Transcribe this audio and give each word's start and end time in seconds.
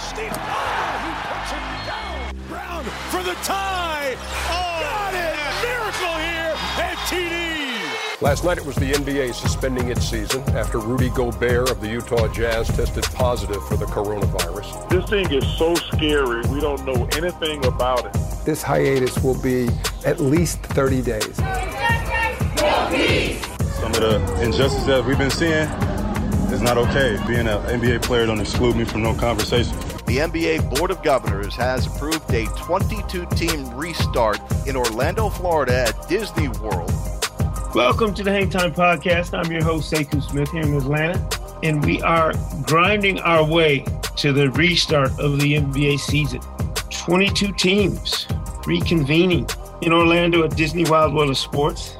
steal. 0.00 0.32
Oh, 0.32 0.96
he 1.04 1.12
puts 1.28 1.52
it 1.52 1.64
down. 1.86 2.16
Brown 2.48 2.84
for 3.12 3.22
the 3.22 3.34
tie. 3.44 4.16
Oh, 4.48 4.80
got 4.80 5.14
it. 5.14 5.36
Miracle 5.62 6.16
here 6.18 6.54
at 6.80 6.96
TD. 7.08 8.22
Last 8.22 8.44
night 8.44 8.58
it 8.58 8.64
was 8.66 8.76
the 8.76 8.92
NBA 8.92 9.34
suspending 9.34 9.88
its 9.88 10.08
season 10.08 10.42
after 10.50 10.78
Rudy 10.78 11.10
Gobert 11.10 11.70
of 11.70 11.80
the 11.80 11.88
Utah 11.88 12.28
Jazz 12.28 12.68
tested 12.68 13.04
positive 13.14 13.66
for 13.66 13.76
the 13.76 13.86
coronavirus. 13.86 14.88
This 14.90 15.08
thing 15.08 15.30
is 15.32 15.46
so 15.56 15.74
scary. 15.74 16.42
We 16.48 16.60
don't 16.60 16.84
know 16.84 17.08
anything 17.16 17.64
about 17.64 18.04
it. 18.06 18.12
This 18.44 18.62
hiatus 18.62 19.22
will 19.22 19.40
be 19.40 19.68
at 20.04 20.20
least 20.20 20.60
30 20.60 21.02
days. 21.02 21.36
Some 23.76 23.92
of 23.92 24.00
the 24.00 24.40
injustice 24.42 24.84
that 24.84 25.04
we've 25.06 25.18
been 25.18 25.30
seeing 25.30 25.68
is 26.52 26.60
not 26.60 26.76
okay. 26.76 27.18
Being 27.26 27.48
an 27.48 27.62
NBA 27.80 28.02
player 28.02 28.26
don't 28.26 28.40
exclude 28.40 28.76
me 28.76 28.84
from 28.84 29.02
no 29.02 29.14
conversation. 29.14 29.74
The 30.10 30.16
NBA 30.16 30.76
Board 30.76 30.90
of 30.90 31.04
Governors 31.04 31.54
has 31.54 31.86
approved 31.86 32.28
a 32.34 32.44
22 32.56 33.26
team 33.26 33.72
restart 33.76 34.40
in 34.66 34.74
Orlando, 34.74 35.28
Florida 35.28 35.86
at 35.86 36.08
Disney 36.08 36.48
World. 36.48 36.92
Welcome 37.76 38.12
to 38.14 38.24
the 38.24 38.32
Hang 38.32 38.50
Time 38.50 38.74
Podcast. 38.74 39.38
I'm 39.38 39.52
your 39.52 39.62
host, 39.62 39.92
Sekou 39.92 40.20
Smith 40.20 40.50
here 40.50 40.62
in 40.62 40.74
Atlanta, 40.74 41.24
and 41.62 41.84
we 41.84 42.02
are 42.02 42.32
grinding 42.62 43.20
our 43.20 43.44
way 43.44 43.84
to 44.16 44.32
the 44.32 44.50
restart 44.50 45.12
of 45.20 45.38
the 45.38 45.54
NBA 45.54 46.00
season. 46.00 46.40
22 46.90 47.52
teams 47.52 48.24
reconvening 48.66 49.48
in 49.82 49.92
Orlando 49.92 50.42
at 50.42 50.56
Disney 50.56 50.82
Wide 50.86 51.14
World 51.14 51.30
of 51.30 51.38
Sports. 51.38 51.94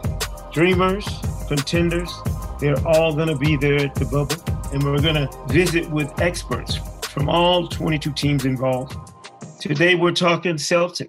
Dreamers, 0.51 1.07
contenders, 1.47 2.13
they're 2.59 2.85
all 2.85 3.15
going 3.15 3.29
to 3.29 3.37
be 3.37 3.55
there 3.55 3.79
at 3.79 3.95
the 3.95 4.05
bubble, 4.07 4.35
and 4.73 4.83
we're 4.83 5.01
going 5.01 5.15
to 5.15 5.31
visit 5.47 5.89
with 5.91 6.21
experts 6.21 6.81
from 7.11 7.29
all 7.29 7.67
22 7.67 8.13
teams 8.13 8.45
involved. 8.45 8.97
Today, 9.61 9.97
we're 9.97 10.13
talking 10.13 10.55
Celtics 10.55 11.09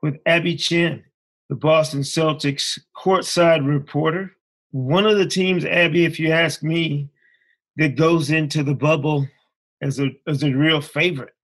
with 0.00 0.16
Abby 0.24 0.56
Chin, 0.56 1.02
the 1.48 1.56
Boston 1.56 2.00
Celtics 2.00 2.78
courtside 2.96 3.66
reporter. 3.66 4.36
One 4.70 5.04
of 5.04 5.18
the 5.18 5.26
teams, 5.26 5.64
Abby, 5.64 6.04
if 6.04 6.20
you 6.20 6.30
ask 6.30 6.62
me, 6.62 7.08
that 7.76 7.96
goes 7.96 8.30
into 8.30 8.62
the 8.62 8.74
bubble 8.74 9.26
as 9.82 9.98
a, 9.98 10.10
as 10.28 10.44
a 10.44 10.52
real 10.52 10.80
favorite, 10.80 11.34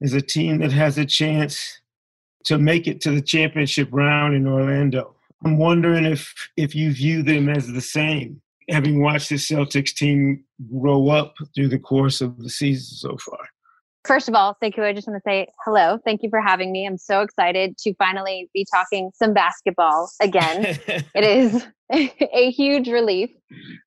is 0.00 0.14
a 0.14 0.20
team 0.20 0.58
that 0.58 0.72
has 0.72 0.96
a 0.96 1.04
chance 1.04 1.80
to 2.44 2.58
make 2.58 2.86
it 2.86 3.00
to 3.00 3.10
the 3.10 3.22
championship 3.22 3.88
round 3.90 4.34
in 4.34 4.46
Orlando. 4.46 5.16
I'm 5.44 5.58
wondering 5.58 6.04
if 6.04 6.32
if 6.56 6.74
you 6.74 6.92
view 6.92 7.22
them 7.22 7.48
as 7.48 7.66
the 7.66 7.80
same, 7.80 8.40
having 8.68 9.02
watched 9.02 9.28
the 9.28 9.36
Celtics 9.36 9.94
team 9.94 10.44
grow 10.70 11.08
up 11.08 11.34
through 11.54 11.68
the 11.68 11.78
course 11.78 12.20
of 12.20 12.38
the 12.38 12.50
season 12.50 12.96
so 12.96 13.16
far. 13.18 13.38
First 14.04 14.28
of 14.28 14.34
all, 14.34 14.54
Sekou, 14.62 14.84
I 14.84 14.92
just 14.92 15.08
want 15.08 15.16
to 15.16 15.22
say 15.26 15.48
hello. 15.64 15.98
Thank 16.04 16.22
you 16.22 16.28
for 16.28 16.40
having 16.40 16.70
me. 16.72 16.86
I'm 16.86 16.98
so 16.98 17.22
excited 17.22 17.78
to 17.78 17.94
finally 17.94 18.50
be 18.52 18.66
talking 18.70 19.10
some 19.14 19.32
basketball 19.32 20.10
again. 20.20 20.78
it 21.14 21.24
is 21.24 21.66
a 21.90 22.50
huge 22.50 22.88
relief, 22.88 23.30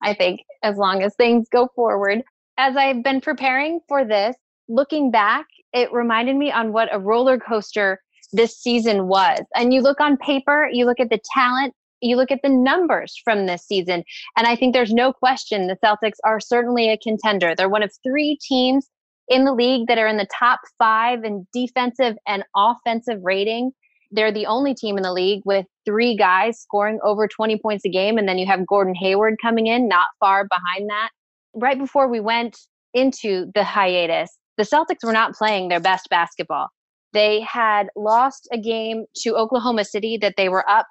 I 0.01 0.15
think, 0.15 0.41
as 0.63 0.77
long 0.77 1.03
as 1.03 1.13
things 1.15 1.47
go 1.51 1.69
forward. 1.75 2.23
As 2.57 2.75
I've 2.75 3.03
been 3.03 3.21
preparing 3.21 3.79
for 3.87 4.03
this, 4.03 4.35
looking 4.67 5.11
back, 5.11 5.45
it 5.71 5.93
reminded 5.93 6.35
me 6.35 6.51
on 6.51 6.73
what 6.73 6.89
a 6.91 6.97
roller 6.97 7.37
coaster 7.37 8.01
this 8.33 8.57
season 8.57 9.07
was. 9.07 9.41
And 9.55 9.71
you 9.71 9.81
look 9.81 10.01
on 10.01 10.17
paper, 10.17 10.67
you 10.71 10.85
look 10.85 10.99
at 10.99 11.11
the 11.11 11.19
talent, 11.33 11.75
you 12.01 12.15
look 12.15 12.31
at 12.31 12.41
the 12.43 12.49
numbers 12.49 13.19
from 13.23 13.45
this 13.45 13.65
season, 13.65 14.03
and 14.37 14.47
I 14.47 14.55
think 14.55 14.73
there's 14.73 14.93
no 14.93 15.13
question 15.13 15.67
the 15.67 15.77
Celtics 15.83 16.17
are 16.23 16.39
certainly 16.39 16.89
a 16.89 16.97
contender. 16.97 17.55
They're 17.55 17.69
one 17.69 17.83
of 17.83 17.91
three 18.03 18.37
teams 18.41 18.87
in 19.27 19.45
the 19.45 19.53
league 19.53 19.87
that 19.87 19.97
are 19.97 20.07
in 20.07 20.17
the 20.17 20.27
top 20.37 20.59
five 20.77 21.23
in 21.23 21.45
defensive 21.53 22.15
and 22.27 22.43
offensive 22.55 23.19
rating. 23.23 23.71
They're 24.11 24.31
the 24.31 24.45
only 24.45 24.73
team 24.73 24.97
in 24.97 25.03
the 25.03 25.11
league 25.11 25.41
with 25.43 25.65
three 25.85 26.15
guys 26.15 26.59
scoring 26.59 26.99
over 27.03 27.27
20 27.27 27.59
points 27.59 27.83
a 27.85 27.89
game. 27.89 28.17
And 28.17 28.27
then 28.27 28.37
you 28.37 28.45
have 28.45 28.65
Gordon 28.65 28.95
Hayward 28.95 29.35
coming 29.41 29.67
in, 29.67 29.87
not 29.87 30.07
far 30.19 30.47
behind 30.47 30.89
that. 30.89 31.09
Right 31.53 31.77
before 31.77 32.07
we 32.07 32.21
went 32.21 32.57
into 32.93 33.51
the 33.53 33.65
hiatus, 33.65 34.37
the 34.57 34.63
Celtics 34.63 35.03
were 35.03 35.11
not 35.11 35.35
playing 35.35 35.67
their 35.67 35.81
best 35.81 36.07
basketball. 36.09 36.69
They 37.13 37.41
had 37.41 37.87
lost 37.95 38.47
a 38.51 38.57
game 38.57 39.05
to 39.17 39.35
Oklahoma 39.35 39.85
City 39.85 40.17
that 40.21 40.35
they 40.37 40.49
were 40.49 40.67
up 40.69 40.87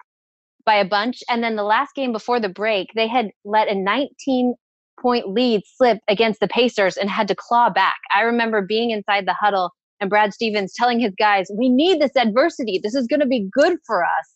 by 0.66 0.75
a 0.75 0.84
bunch. 0.84 1.22
And 1.31 1.43
then 1.43 1.56
the 1.56 1.62
last 1.62 1.94
game 1.94 2.12
before 2.12 2.41
the 2.41 2.49
break, 2.49 2.88
they 2.94 3.06
had 3.06 3.31
let 3.44 3.69
a 3.69 3.75
19 3.75 4.54
point 5.00 5.28
lead 5.28 5.62
slip 5.65 5.99
against 6.09 6.41
the 6.41 6.49
Pacers 6.49 6.97
and 6.97 7.09
had 7.09 7.28
to 7.28 7.34
claw 7.34 7.71
back. 7.71 7.97
I 8.15 8.22
remember 8.22 8.60
being 8.60 8.91
inside 8.91 9.27
the 9.27 9.34
huddle 9.34 9.71
and 10.00 10.10
Brad 10.10 10.34
Stevens 10.34 10.75
telling 10.75 11.00
his 11.00 11.15
guys, 11.19 11.47
We 11.56 11.69
need 11.69 12.00
this 12.00 12.16
adversity. 12.16 12.81
This 12.82 12.94
is 12.94 13.06
going 13.06 13.21
to 13.21 13.27
be 13.27 13.49
good 13.53 13.78
for 13.87 14.04
us. 14.04 14.32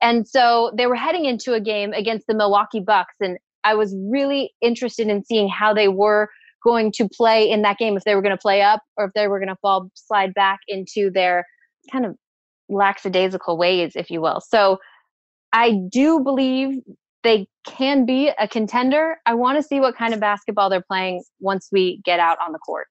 And 0.00 0.28
so 0.28 0.72
they 0.76 0.86
were 0.86 0.94
heading 0.94 1.24
into 1.24 1.54
a 1.54 1.60
game 1.60 1.92
against 1.92 2.26
the 2.26 2.34
Milwaukee 2.34 2.80
Bucks. 2.80 3.14
And 3.20 3.38
I 3.64 3.74
was 3.74 3.94
really 4.10 4.52
interested 4.60 5.08
in 5.08 5.24
seeing 5.24 5.48
how 5.48 5.72
they 5.72 5.88
were 5.88 6.28
going 6.62 6.92
to 6.92 7.08
play 7.08 7.50
in 7.50 7.62
that 7.62 7.78
game, 7.78 7.96
if 7.96 8.04
they 8.04 8.14
were 8.14 8.22
going 8.22 8.36
to 8.36 8.40
play 8.40 8.62
up 8.62 8.80
or 8.96 9.06
if 9.06 9.12
they 9.14 9.28
were 9.28 9.38
going 9.38 9.48
to 9.48 9.56
fall, 9.56 9.90
slide 9.94 10.32
back 10.34 10.60
into 10.68 11.10
their 11.10 11.44
kind 11.90 12.06
of 12.06 12.16
lackadaisical 12.68 13.56
ways, 13.56 13.92
if 13.94 14.10
you 14.10 14.20
will. 14.20 14.40
So 14.40 14.78
I 15.54 15.80
do 15.88 16.20
believe 16.20 16.82
they 17.22 17.46
can 17.64 18.04
be 18.04 18.30
a 18.38 18.46
contender. 18.46 19.16
I 19.24 19.34
want 19.34 19.56
to 19.56 19.62
see 19.62 19.80
what 19.80 19.96
kind 19.96 20.12
of 20.12 20.20
basketball 20.20 20.68
they're 20.68 20.82
playing 20.82 21.22
once 21.40 21.68
we 21.72 22.02
get 22.04 22.20
out 22.20 22.36
on 22.44 22.52
the 22.52 22.58
court. 22.58 22.88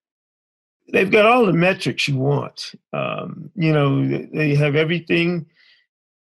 They've 0.91 1.11
got 1.11 1.25
all 1.25 1.45
the 1.45 1.53
metrics 1.53 2.07
you 2.07 2.17
want. 2.17 2.71
Um, 2.93 3.51
you 3.55 3.71
know, 3.71 4.07
they 4.33 4.55
have 4.55 4.75
everything 4.75 5.45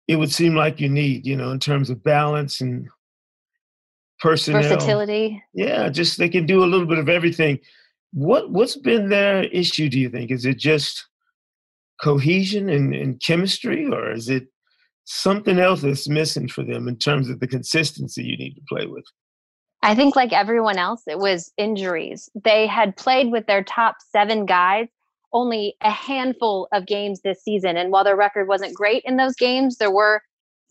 it 0.07 0.17
would 0.17 0.31
seem 0.31 0.55
like 0.55 0.79
you 0.79 0.89
need, 0.89 1.25
you 1.25 1.35
know, 1.35 1.51
in 1.51 1.59
terms 1.59 1.89
of 1.89 2.03
balance 2.03 2.61
and 2.61 2.87
personnel. 4.19 4.61
Versatility. 4.61 5.43
Yeah, 5.53 5.89
just 5.89 6.17
they 6.17 6.29
can 6.29 6.45
do 6.45 6.63
a 6.63 6.65
little 6.65 6.85
bit 6.85 6.99
of 6.99 7.09
everything. 7.09 7.59
What 8.13 8.49
what's 8.49 8.77
been 8.77 9.09
their 9.09 9.43
issue, 9.45 9.89
do 9.89 9.99
you 9.99 10.09
think? 10.09 10.31
Is 10.31 10.45
it 10.45 10.57
just 10.57 11.05
cohesion 12.01 12.69
and, 12.69 12.93
and 12.93 13.19
chemistry, 13.19 13.87
or 13.87 14.11
is 14.11 14.29
it 14.29 14.47
something 15.05 15.59
else 15.59 15.81
that's 15.81 16.09
missing 16.09 16.47
for 16.47 16.63
them 16.63 16.87
in 16.87 16.97
terms 16.97 17.29
of 17.29 17.39
the 17.39 17.47
consistency 17.47 18.23
you 18.23 18.37
need 18.37 18.55
to 18.55 18.61
play 18.67 18.85
with? 18.85 19.05
I 19.81 19.93
think, 19.95 20.15
like 20.15 20.33
everyone 20.33 20.77
else, 20.77 21.03
it 21.07 21.19
was 21.19 21.51
injuries. 21.57 22.29
They 22.43 22.65
had 22.65 22.97
played 22.97 23.31
with 23.31 23.45
their 23.45 23.63
top 23.63 23.97
seven 24.11 24.45
guys 24.45 24.87
only 25.35 25.75
a 25.81 25.91
handful 25.91 26.67
of 26.71 26.87
games 26.87 27.21
this 27.21 27.43
season. 27.43 27.77
And 27.77 27.91
while 27.91 28.03
their 28.03 28.15
record 28.15 28.47
wasn't 28.47 28.73
great 28.73 29.03
in 29.05 29.17
those 29.17 29.35
games, 29.35 29.77
there 29.77 29.91
were 29.91 30.21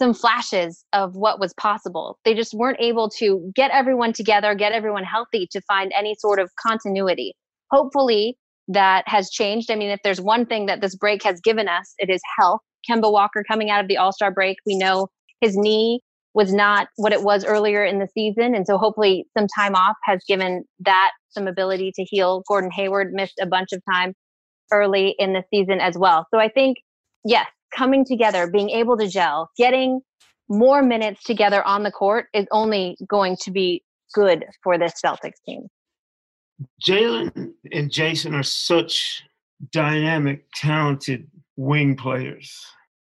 some 0.00 0.14
flashes 0.14 0.84
of 0.92 1.14
what 1.14 1.38
was 1.38 1.52
possible. 1.54 2.18
They 2.24 2.34
just 2.34 2.54
weren't 2.54 2.80
able 2.80 3.08
to 3.18 3.52
get 3.54 3.70
everyone 3.70 4.12
together, 4.12 4.54
get 4.54 4.72
everyone 4.72 5.04
healthy 5.04 5.46
to 5.52 5.60
find 5.68 5.92
any 5.96 6.16
sort 6.18 6.40
of 6.40 6.50
continuity. 6.60 7.34
Hopefully, 7.70 8.36
that 8.66 9.06
has 9.06 9.30
changed. 9.30 9.70
I 9.70 9.76
mean, 9.76 9.90
if 9.90 10.00
there's 10.02 10.20
one 10.20 10.46
thing 10.46 10.66
that 10.66 10.80
this 10.80 10.96
break 10.96 11.22
has 11.22 11.40
given 11.40 11.68
us, 11.68 11.94
it 11.98 12.10
is 12.10 12.20
health. 12.38 12.62
Kemba 12.88 13.10
Walker 13.10 13.44
coming 13.46 13.70
out 13.70 13.80
of 13.80 13.88
the 13.88 13.96
All 13.96 14.12
Star 14.12 14.30
break, 14.30 14.56
we 14.66 14.76
know 14.76 15.08
his 15.40 15.56
knee 15.56 16.00
was 16.34 16.52
not 16.52 16.88
what 16.96 17.12
it 17.12 17.22
was 17.22 17.44
earlier 17.44 17.84
in 17.84 18.00
the 18.00 18.08
season. 18.12 18.54
And 18.54 18.66
so 18.66 18.76
hopefully 18.76 19.24
some 19.38 19.46
time 19.56 19.74
off 19.74 19.96
has 20.04 20.20
given 20.26 20.64
that 20.80 21.12
some 21.30 21.46
ability 21.46 21.92
to 21.94 22.04
heal. 22.04 22.42
Gordon 22.48 22.70
Hayward 22.72 23.12
missed 23.12 23.38
a 23.40 23.46
bunch 23.46 23.72
of 23.72 23.80
time 23.90 24.14
early 24.72 25.14
in 25.18 25.32
the 25.32 25.44
season 25.52 25.80
as 25.80 25.96
well. 25.96 26.26
So 26.32 26.40
I 26.40 26.48
think, 26.48 26.78
yes, 27.24 27.46
coming 27.74 28.04
together, 28.04 28.50
being 28.50 28.70
able 28.70 28.96
to 28.98 29.08
gel, 29.08 29.50
getting 29.56 30.00
more 30.48 30.82
minutes 30.82 31.22
together 31.22 31.62
on 31.64 31.84
the 31.84 31.90
court 31.90 32.26
is 32.34 32.46
only 32.50 32.96
going 33.08 33.36
to 33.42 33.50
be 33.50 33.82
good 34.12 34.44
for 34.62 34.76
this 34.76 34.94
Celtics 35.04 35.40
team. 35.46 35.68
Jaylen 36.86 37.52
and 37.72 37.90
Jayson 37.90 38.34
are 38.34 38.42
such 38.42 39.22
dynamic, 39.72 40.44
talented 40.54 41.28
wing 41.56 41.96
players. 41.96 42.64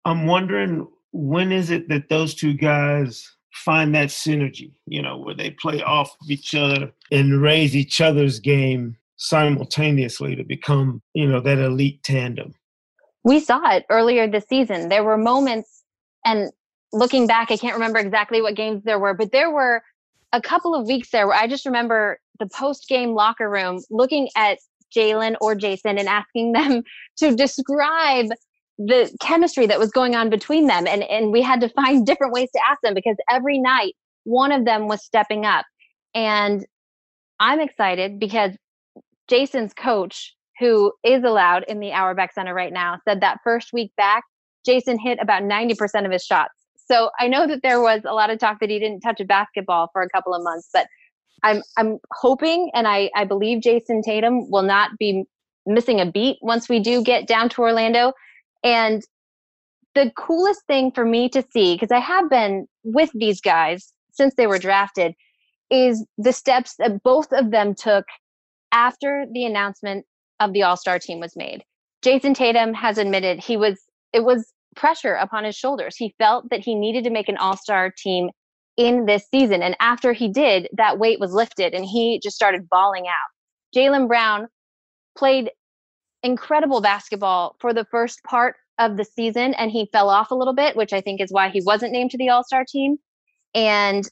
I'm 0.04 0.26
wondering 0.26 0.88
when 1.12 1.52
is 1.52 1.70
it 1.70 1.88
that 1.88 2.08
those 2.08 2.34
two 2.34 2.54
guys 2.54 3.28
find 3.52 3.94
that 3.94 4.08
synergy, 4.08 4.72
you 4.86 5.02
know, 5.02 5.18
where 5.18 5.34
they 5.34 5.50
play 5.50 5.82
off 5.82 6.16
of 6.22 6.30
each 6.30 6.54
other 6.54 6.92
and 7.10 7.42
raise 7.42 7.76
each 7.76 8.00
other's 8.00 8.38
game 8.38 8.96
simultaneously 9.16 10.34
to 10.36 10.44
become, 10.44 11.02
you 11.14 11.28
know, 11.28 11.40
that 11.40 11.58
elite 11.58 12.02
tandem. 12.02 12.54
We 13.24 13.40
saw 13.40 13.70
it 13.72 13.84
earlier 13.90 14.26
this 14.26 14.46
season. 14.48 14.88
There 14.88 15.04
were 15.04 15.18
moments, 15.18 15.84
and 16.24 16.50
looking 16.92 17.26
back, 17.26 17.50
I 17.50 17.56
can't 17.56 17.74
remember 17.74 17.98
exactly 17.98 18.40
what 18.40 18.54
games 18.54 18.82
there 18.84 18.98
were, 18.98 19.12
but 19.12 19.32
there 19.32 19.50
were 19.50 19.82
a 20.32 20.40
couple 20.40 20.74
of 20.74 20.86
weeks 20.86 21.10
there 21.10 21.26
where 21.26 21.36
I 21.36 21.46
just 21.46 21.66
remember 21.66 22.18
the 22.38 22.46
post 22.46 22.88
game 22.88 23.12
locker 23.12 23.50
room 23.50 23.82
looking 23.90 24.28
at 24.36 24.58
Jaylen 24.94 25.36
or 25.40 25.54
Jayson 25.54 25.98
and 25.98 26.08
asking 26.08 26.52
them 26.52 26.82
to 27.18 27.34
describe 27.34 28.26
the 28.78 29.14
chemistry 29.20 29.66
that 29.66 29.78
was 29.78 29.90
going 29.90 30.14
on 30.14 30.30
between 30.30 30.66
them. 30.66 30.86
And, 30.86 31.02
and 31.04 31.32
we 31.32 31.42
had 31.42 31.60
to 31.60 31.68
find 31.68 32.06
different 32.06 32.32
ways 32.32 32.48
to 32.52 32.60
ask 32.68 32.80
them 32.82 32.94
because 32.94 33.16
every 33.28 33.58
night 33.58 33.94
one 34.24 34.52
of 34.52 34.64
them 34.64 34.88
was 34.88 35.04
stepping 35.04 35.44
up. 35.44 35.66
And 36.14 36.64
I'm 37.38 37.60
excited 37.60 38.18
because 38.18 38.52
Jayson's 39.30 39.72
coach, 39.74 40.34
who 40.58 40.92
is 41.04 41.24
allowed 41.24 41.64
in 41.68 41.80
the 41.80 41.92
Auerbach 41.92 42.32
Center 42.32 42.54
right 42.54 42.72
now, 42.72 42.98
said 43.06 43.20
that 43.20 43.38
first 43.44 43.72
week 43.72 43.92
back, 43.96 44.24
Jayson 44.66 44.98
hit 44.98 45.18
about 45.20 45.42
90% 45.42 46.04
of 46.04 46.12
his 46.12 46.24
shots. 46.24 46.52
So 46.76 47.10
I 47.18 47.28
know 47.28 47.46
that 47.46 47.60
there 47.62 47.80
was 47.80 48.00
a 48.04 48.12
lot 48.12 48.30
of 48.30 48.38
talk 48.38 48.58
that 48.60 48.68
he 48.68 48.78
didn't 48.78 49.00
touch 49.00 49.20
a 49.20 49.24
basketball 49.24 49.88
for 49.92 50.02
a 50.02 50.08
couple 50.10 50.34
of 50.34 50.42
months, 50.42 50.68
but 50.72 50.86
I'm 51.42 51.62
I'm 51.76 51.98
hoping 52.12 52.70
and 52.74 52.86
I, 52.86 53.10
I 53.14 53.24
believe 53.24 53.62
Jayson 53.62 54.02
Tatum 54.02 54.50
will 54.50 54.62
not 54.62 54.90
be 54.98 55.24
missing 55.66 56.00
a 56.00 56.06
beat 56.10 56.38
once 56.42 56.68
we 56.68 56.80
do 56.80 57.02
get 57.02 57.26
down 57.26 57.48
to 57.50 57.62
Orlando. 57.62 58.12
And 58.62 59.02
the 59.94 60.12
coolest 60.16 60.62
thing 60.66 60.92
for 60.92 61.04
me 61.04 61.28
to 61.30 61.44
see, 61.52 61.74
because 61.74 61.90
I 61.90 61.98
have 61.98 62.30
been 62.30 62.66
with 62.84 63.10
these 63.14 63.40
guys 63.40 63.92
since 64.12 64.34
they 64.34 64.46
were 64.46 64.58
drafted, 64.58 65.14
is 65.70 66.04
the 66.18 66.32
steps 66.32 66.74
that 66.78 67.02
both 67.02 67.32
of 67.32 67.50
them 67.50 67.74
took 67.74 68.04
after 68.72 69.24
the 69.32 69.44
announcement 69.44 70.04
of 70.40 70.52
the 70.52 70.62
All 70.62 70.76
Star 70.76 70.98
team 70.98 71.20
was 71.20 71.36
made. 71.36 71.64
Jayson 72.02 72.34
Tatum 72.34 72.74
has 72.74 72.98
admitted 72.98 73.40
he 73.40 73.56
was 73.56 73.80
it 74.12 74.24
was 74.24 74.52
pressure 74.76 75.14
upon 75.14 75.44
his 75.44 75.56
shoulders. 75.56 75.96
He 75.96 76.14
felt 76.18 76.48
that 76.50 76.60
he 76.60 76.74
needed 76.74 77.04
to 77.04 77.10
make 77.10 77.28
an 77.28 77.36
All 77.36 77.56
Star 77.56 77.92
team 77.96 78.30
in 78.80 79.04
this 79.04 79.26
season, 79.30 79.62
and 79.62 79.76
after 79.78 80.14
he 80.14 80.28
did, 80.28 80.68
that 80.76 80.98
weight 80.98 81.20
was 81.20 81.32
lifted, 81.32 81.74
and 81.74 81.84
he 81.84 82.18
just 82.22 82.34
started 82.34 82.68
balling 82.70 83.06
out. 83.06 83.76
Jaylen 83.76 84.08
Brown 84.08 84.48
played 85.16 85.50
incredible 86.22 86.80
basketball 86.80 87.56
for 87.60 87.74
the 87.74 87.84
first 87.90 88.22
part 88.24 88.56
of 88.78 88.96
the 88.96 89.04
season 89.04 89.52
and 89.54 89.70
he 89.70 89.88
fell 89.92 90.08
off 90.08 90.30
a 90.30 90.34
little 90.34 90.54
bit, 90.54 90.74
which 90.74 90.92
I 90.92 91.00
think 91.00 91.20
is 91.20 91.30
why 91.30 91.50
he 91.50 91.62
wasn't 91.64 91.92
named 91.92 92.10
to 92.12 92.18
the 92.18 92.30
All 92.30 92.42
Star 92.42 92.64
team. 92.66 92.96
And 93.54 94.04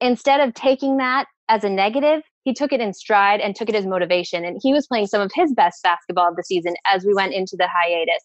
instead 0.00 0.40
of 0.40 0.54
taking 0.54 0.96
that 0.96 1.26
as 1.48 1.62
a 1.64 1.70
negative, 1.70 2.22
he 2.42 2.52
took 2.52 2.72
it 2.72 2.80
in 2.80 2.92
stride 2.92 3.40
and 3.40 3.54
took 3.54 3.68
it 3.68 3.74
as 3.74 3.86
motivation. 3.86 4.44
And 4.44 4.58
he 4.60 4.72
was 4.72 4.86
playing 4.86 5.06
some 5.06 5.20
of 5.20 5.30
his 5.34 5.52
best 5.54 5.82
basketball 5.82 6.28
of 6.28 6.36
the 6.36 6.42
season 6.42 6.74
as 6.86 7.04
we 7.04 7.14
went 7.14 7.34
into 7.34 7.56
the 7.56 7.68
hiatus. 7.68 8.22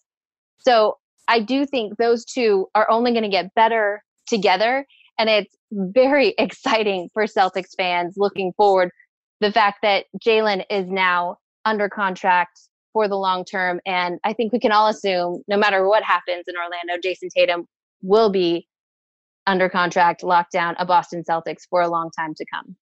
So 0.57 0.97
I 1.27 1.39
do 1.39 1.65
think 1.65 1.97
those 1.97 2.25
two 2.25 2.67
are 2.73 2.89
only 2.89 3.11
going 3.11 3.23
to 3.23 3.29
get 3.29 3.53
better 3.53 4.03
together. 4.27 4.85
And 5.17 5.29
it's 5.29 5.55
very 5.71 6.29
exciting 6.37 7.09
for 7.13 7.23
Celtics 7.23 7.75
fans 7.77 8.15
looking 8.17 8.53
forward. 8.53 8.91
The 9.39 9.51
fact 9.51 9.79
that 9.81 10.05
Jaylen 10.23 10.63
is 10.69 10.87
now 10.87 11.37
under 11.65 11.89
contract 11.89 12.59
for 12.93 13.07
the 13.07 13.15
long 13.15 13.45
term. 13.45 13.79
And 13.85 14.19
I 14.23 14.33
think 14.33 14.51
we 14.51 14.59
can 14.59 14.71
all 14.71 14.87
assume, 14.87 15.43
no 15.47 15.57
matter 15.57 15.87
what 15.87 16.03
happens 16.03 16.45
in 16.47 16.55
Orlando, 16.55 17.01
Jayson 17.01 17.29
Tatum 17.29 17.67
will 18.01 18.29
be 18.29 18.67
under 19.47 19.69
contract, 19.69 20.23
locked 20.23 20.51
down, 20.51 20.75
a 20.77 20.85
Boston 20.85 21.23
Celtics 21.27 21.63
for 21.69 21.81
a 21.81 21.87
long 21.87 22.11
time 22.17 22.33
to 22.35 22.45
come. 22.53 22.75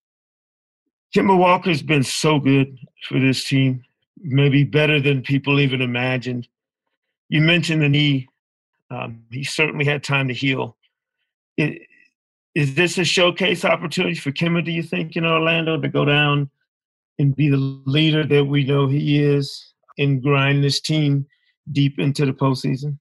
Kemba 1.16 1.38
Walker's 1.38 1.82
been 1.82 2.04
so 2.04 2.40
good 2.40 2.78
for 3.08 3.20
this 3.20 3.44
team, 3.44 3.84
maybe 4.22 4.64
better 4.64 5.00
than 5.00 5.22
people 5.22 5.60
even 5.60 5.82
imagined. 5.82 6.48
You 7.30 7.42
mentioned 7.42 7.82
the 7.82 7.90
knee. 7.90 8.28
Um, 8.92 9.24
he 9.32 9.44
certainly 9.44 9.86
had 9.86 10.04
time 10.04 10.28
to 10.28 10.34
heal. 10.34 10.76
It, 11.58 11.82
is 12.60 12.76
this 12.76 12.98
a 12.98 13.04
showcase 13.06 13.64
opportunity 13.66 14.16
for 14.16 14.32
Kemba, 14.32 14.64
do 14.66 14.72
you 14.72 14.84
think, 14.84 15.16
in 15.16 15.26
Orlando 15.26 15.80
to 15.80 15.88
go 15.88 16.06
down 16.06 16.50
and 17.18 17.36
be 17.36 17.50
the 17.50 17.58
leader 17.58 18.26
that 18.26 18.46
we 18.46 18.64
know 18.64 18.88
he 18.88 19.24
is? 19.24 19.70
and 20.00 20.24
grind 20.24 20.64
this 20.64 20.80
team 20.80 21.28
deep 21.72 22.00
into 22.00 22.26
the 22.26 22.32
postseason? 22.32 22.98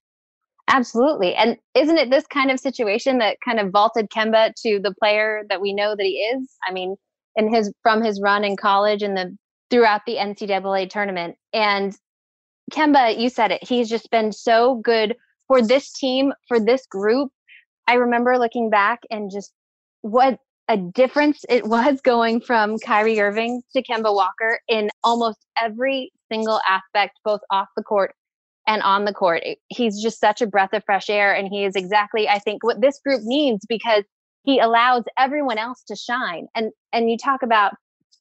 Absolutely. 0.70 1.34
And 1.34 1.56
isn't 1.75 1.96
it 1.96 2.10
this 2.10 2.26
kind 2.26 2.50
of 2.50 2.60
situation 2.60 3.16
that 3.19 3.38
kind 3.43 3.58
of 3.58 3.70
vaulted 3.70 4.10
Kemba 4.10 4.52
to 4.62 4.78
the 4.78 4.93
player 4.93 5.44
that 5.49 5.62
we 5.62 5.72
know 5.72 5.96
that 5.96 6.05
he 6.05 6.19
is? 6.19 6.56
I 6.69 6.72
mean, 6.72 6.96
in 7.37 7.52
his 7.52 7.72
from 7.82 8.02
his 8.02 8.20
run 8.20 8.44
in 8.44 8.56
college 8.56 9.02
and 9.02 9.16
the 9.16 9.34
throughout 9.70 10.02
the 10.06 10.16
NCAA 10.16 10.90
tournament. 10.90 11.37
And 11.55 11.96
Kemba, 12.70 13.19
you 13.19 13.31
said 13.31 13.50
it, 13.52 13.64
he's 13.64 13.88
just 13.88 14.10
been 14.10 14.32
so 14.32 14.76
good 14.84 15.16
for 15.46 15.62
this 15.62 15.93
team, 15.93 16.34
for 16.46 16.60
this 16.60 16.87
group. 16.87 17.31
I 17.88 17.94
remember 17.94 18.38
looking 18.38 18.69
back 18.70 19.00
and 19.11 19.31
just 19.31 19.52
what 20.02 20.38
a 20.69 20.76
difference 20.76 21.44
it 21.49 21.67
was 21.67 22.00
going 22.02 22.43
from 22.43 22.79
Kyrie 22.79 23.19
Irving 23.19 23.62
to 23.75 23.82
Kemba 23.82 24.14
Walker 24.14 24.61
in 24.69 24.90
almost 25.02 25.38
every 25.61 26.12
single 26.31 26.61
aspect, 26.69 27.19
both 27.25 27.40
off 27.50 27.69
the 27.76 27.82
court 27.82 28.14
and 28.67 28.82
on 28.82 29.06
the 29.06 29.14
court. 29.14 29.43
He's 29.69 30.02
just 30.02 30.20
such 30.20 30.43
a 30.43 30.46
breath 30.46 30.75
of 30.75 30.85
fresh 30.85 31.08
air, 31.08 31.35
and 31.35 31.49
he 31.49 31.64
is 31.64 31.75
exactly, 31.75 32.29
I 32.29 32.38
think, 32.38 32.62
what 32.62 32.82
this 32.82 33.00
group 33.00 33.23
needs 33.25 33.64
because 33.67 34.05
he 34.43 34.58
allows 34.58 35.05
everyone 35.19 35.56
else 35.56 35.82
to 35.88 35.96
shine. 35.96 36.46
And 36.55 36.70
and 36.93 37.11
you 37.11 37.17
talk 37.17 37.43
about 37.43 37.73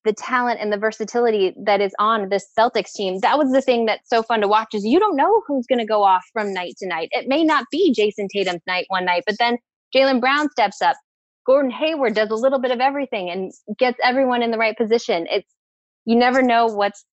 the 0.07 0.13
talent 0.13 0.59
and 0.61 0.71
the 0.71 0.77
versatility 0.77 1.53
that 1.65 1.81
is 1.81 1.93
on 1.99 2.29
this 2.29 2.47
Celtics 2.57 2.93
team. 2.93 3.19
That 3.19 3.37
was 3.37 3.51
the 3.51 3.61
thing 3.61 3.85
that's 3.85 4.09
so 4.09 4.23
fun 4.23 4.39
to 4.39 4.47
watch 4.47 4.69
is 4.73 4.85
you 4.85 4.99
don't 4.99 5.17
know 5.17 5.43
who's 5.45 5.67
going 5.67 5.79
to 5.79 5.85
go 5.85 6.01
off 6.01 6.23
from 6.31 6.53
night 6.53 6.75
to 6.77 6.87
night. 6.87 7.09
It 7.11 7.27
may 7.27 7.43
not 7.43 7.65
be 7.69 7.93
Jayson 7.93 8.29
Tatum's 8.29 8.61
night 8.65 8.85
one 8.87 9.03
night, 9.03 9.23
but 9.27 9.35
then 9.37 9.57
Jaylen 9.93 10.21
Brown 10.21 10.49
steps 10.49 10.81
up. 10.81 10.95
Gordon 11.45 11.71
Hayward 11.71 12.15
does 12.15 12.29
a 12.29 12.35
little 12.35 12.59
bit 12.59 12.71
of 12.71 12.79
everything 12.79 13.29
and 13.29 13.51
gets 13.77 13.99
everyone 14.01 14.41
in 14.41 14.51
the 14.51 14.57
right 14.57 14.77
position. 14.77 15.27
It's 15.29 15.49
you 16.05 16.15
never 16.15 16.41
know 16.41 16.67
what's 16.67 17.03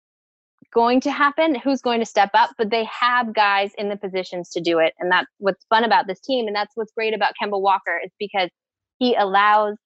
going 0.72 1.00
to 1.00 1.10
happen, 1.10 1.56
who's 1.56 1.80
going 1.80 2.00
to 2.00 2.06
step 2.06 2.30
up, 2.32 2.50
but 2.56 2.70
they 2.70 2.84
have 2.84 3.34
guys 3.34 3.72
in 3.76 3.88
the 3.88 3.96
positions 3.96 4.50
to 4.50 4.60
do 4.60 4.78
it. 4.78 4.94
And 5.00 5.10
that's 5.10 5.28
what's 5.38 5.64
fun 5.68 5.82
about 5.82 6.06
this 6.06 6.20
team. 6.20 6.46
And 6.46 6.54
that's 6.54 6.72
what's 6.76 6.92
great 6.92 7.12
about 7.12 7.32
Kemba 7.40 7.60
Walker 7.60 8.00
is 8.04 8.10
because 8.20 8.50
he 8.98 9.14
allows 9.16 9.76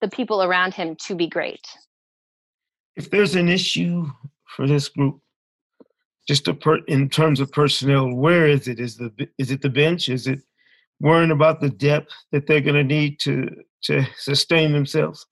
the 0.00 0.08
people 0.08 0.42
around 0.42 0.74
him 0.74 0.96
to 1.06 1.14
be 1.16 1.26
great. 1.26 1.66
If 2.96 3.10
there's 3.10 3.34
an 3.34 3.48
issue 3.48 4.06
for 4.56 4.66
this 4.66 4.88
group, 4.88 5.20
just 6.26 6.48
per, 6.60 6.76
in 6.86 7.08
terms 7.08 7.40
of 7.40 7.52
personnel, 7.52 8.14
where 8.14 8.46
is 8.46 8.68
it? 8.68 8.80
Is 8.80 8.96
the 8.96 9.12
is 9.38 9.50
it 9.50 9.62
the 9.62 9.68
bench? 9.68 10.08
Is 10.08 10.26
it 10.26 10.40
worrying 11.00 11.30
about 11.30 11.60
the 11.60 11.68
depth 11.68 12.12
that 12.32 12.46
they're 12.46 12.60
going 12.60 12.76
to 12.76 12.84
need 12.84 13.20
to 13.20 13.48
to 13.84 14.04
sustain 14.16 14.72
themselves? 14.72 15.26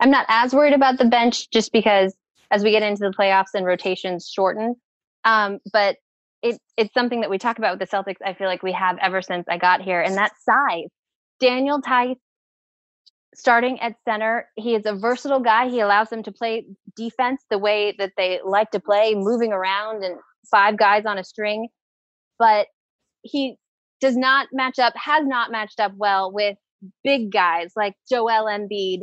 I'm 0.00 0.10
not 0.10 0.26
as 0.28 0.54
worried 0.54 0.74
about 0.74 0.98
the 0.98 1.06
bench 1.06 1.50
just 1.50 1.72
because 1.72 2.14
as 2.50 2.62
we 2.62 2.70
get 2.70 2.82
into 2.82 3.00
the 3.00 3.14
playoffs 3.16 3.54
and 3.54 3.66
rotations 3.66 4.30
shorten. 4.32 4.76
Um, 5.24 5.58
but 5.72 5.96
it, 6.42 6.60
it's 6.76 6.94
something 6.94 7.20
that 7.22 7.30
we 7.30 7.38
talk 7.38 7.58
about 7.58 7.78
with 7.78 7.88
the 7.88 7.96
Celtics. 7.96 8.16
I 8.24 8.34
feel 8.34 8.46
like 8.46 8.62
we 8.62 8.72
have 8.72 8.98
ever 9.00 9.20
since 9.20 9.46
I 9.48 9.58
got 9.58 9.82
here, 9.82 10.00
and 10.00 10.14
that's 10.14 10.44
size. 10.44 10.88
Daniel 11.40 11.80
Theis 11.80 12.16
starting 13.36 13.78
at 13.80 13.94
center. 14.08 14.48
He 14.56 14.74
is 14.74 14.86
a 14.86 14.94
versatile 14.94 15.40
guy. 15.40 15.68
He 15.68 15.80
allows 15.80 16.08
them 16.08 16.22
to 16.22 16.32
play 16.32 16.66
defense 16.96 17.42
the 17.50 17.58
way 17.58 17.94
that 17.98 18.12
they 18.16 18.40
like 18.44 18.70
to 18.70 18.80
play, 18.80 19.14
moving 19.14 19.52
around 19.52 20.02
and 20.02 20.16
five 20.50 20.78
guys 20.78 21.04
on 21.04 21.18
a 21.18 21.24
string. 21.24 21.68
But 22.38 22.66
he 23.22 23.56
does 24.00 24.16
not 24.16 24.48
match 24.52 24.78
up, 24.78 24.94
has 24.96 25.26
not 25.26 25.52
matched 25.52 25.80
up 25.80 25.92
well 25.96 26.32
with 26.32 26.56
big 27.04 27.30
guys 27.30 27.72
like 27.76 27.94
Joel 28.10 28.46
Embiid 28.46 29.02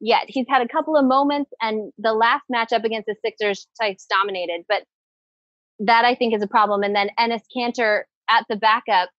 yet. 0.00 0.24
He's 0.28 0.46
had 0.48 0.62
a 0.62 0.68
couple 0.68 0.96
of 0.96 1.04
moments, 1.04 1.50
and 1.60 1.92
the 1.98 2.12
last 2.12 2.44
matchup 2.52 2.84
against 2.84 3.06
the 3.06 3.16
Sixers, 3.24 3.66
Theis 3.80 4.06
dominated. 4.08 4.64
But 4.68 4.82
that 5.80 6.04
I 6.04 6.14
think 6.14 6.34
is 6.34 6.42
a 6.42 6.48
problem. 6.48 6.82
And 6.82 6.94
then 6.94 7.10
Enes 7.18 7.42
Kanter 7.56 8.02
at 8.30 8.44
the 8.48 8.56
backup, 8.56 9.10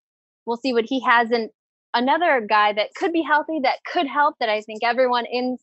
we'll 0.46 0.58
see 0.58 0.74
what 0.74 0.86
he 0.88 1.02
has. 1.02 1.32
And 1.32 1.50
another 1.94 2.46
guy 2.48 2.74
that 2.74 2.94
could 2.96 3.14
be 3.14 3.22
healthy, 3.22 3.60
that 3.64 3.80
could 3.92 4.08
help, 4.08 4.36
that 4.40 4.50
I 4.50 4.62
think 4.62 4.84
everyone 4.84 5.26
in 5.26 5.58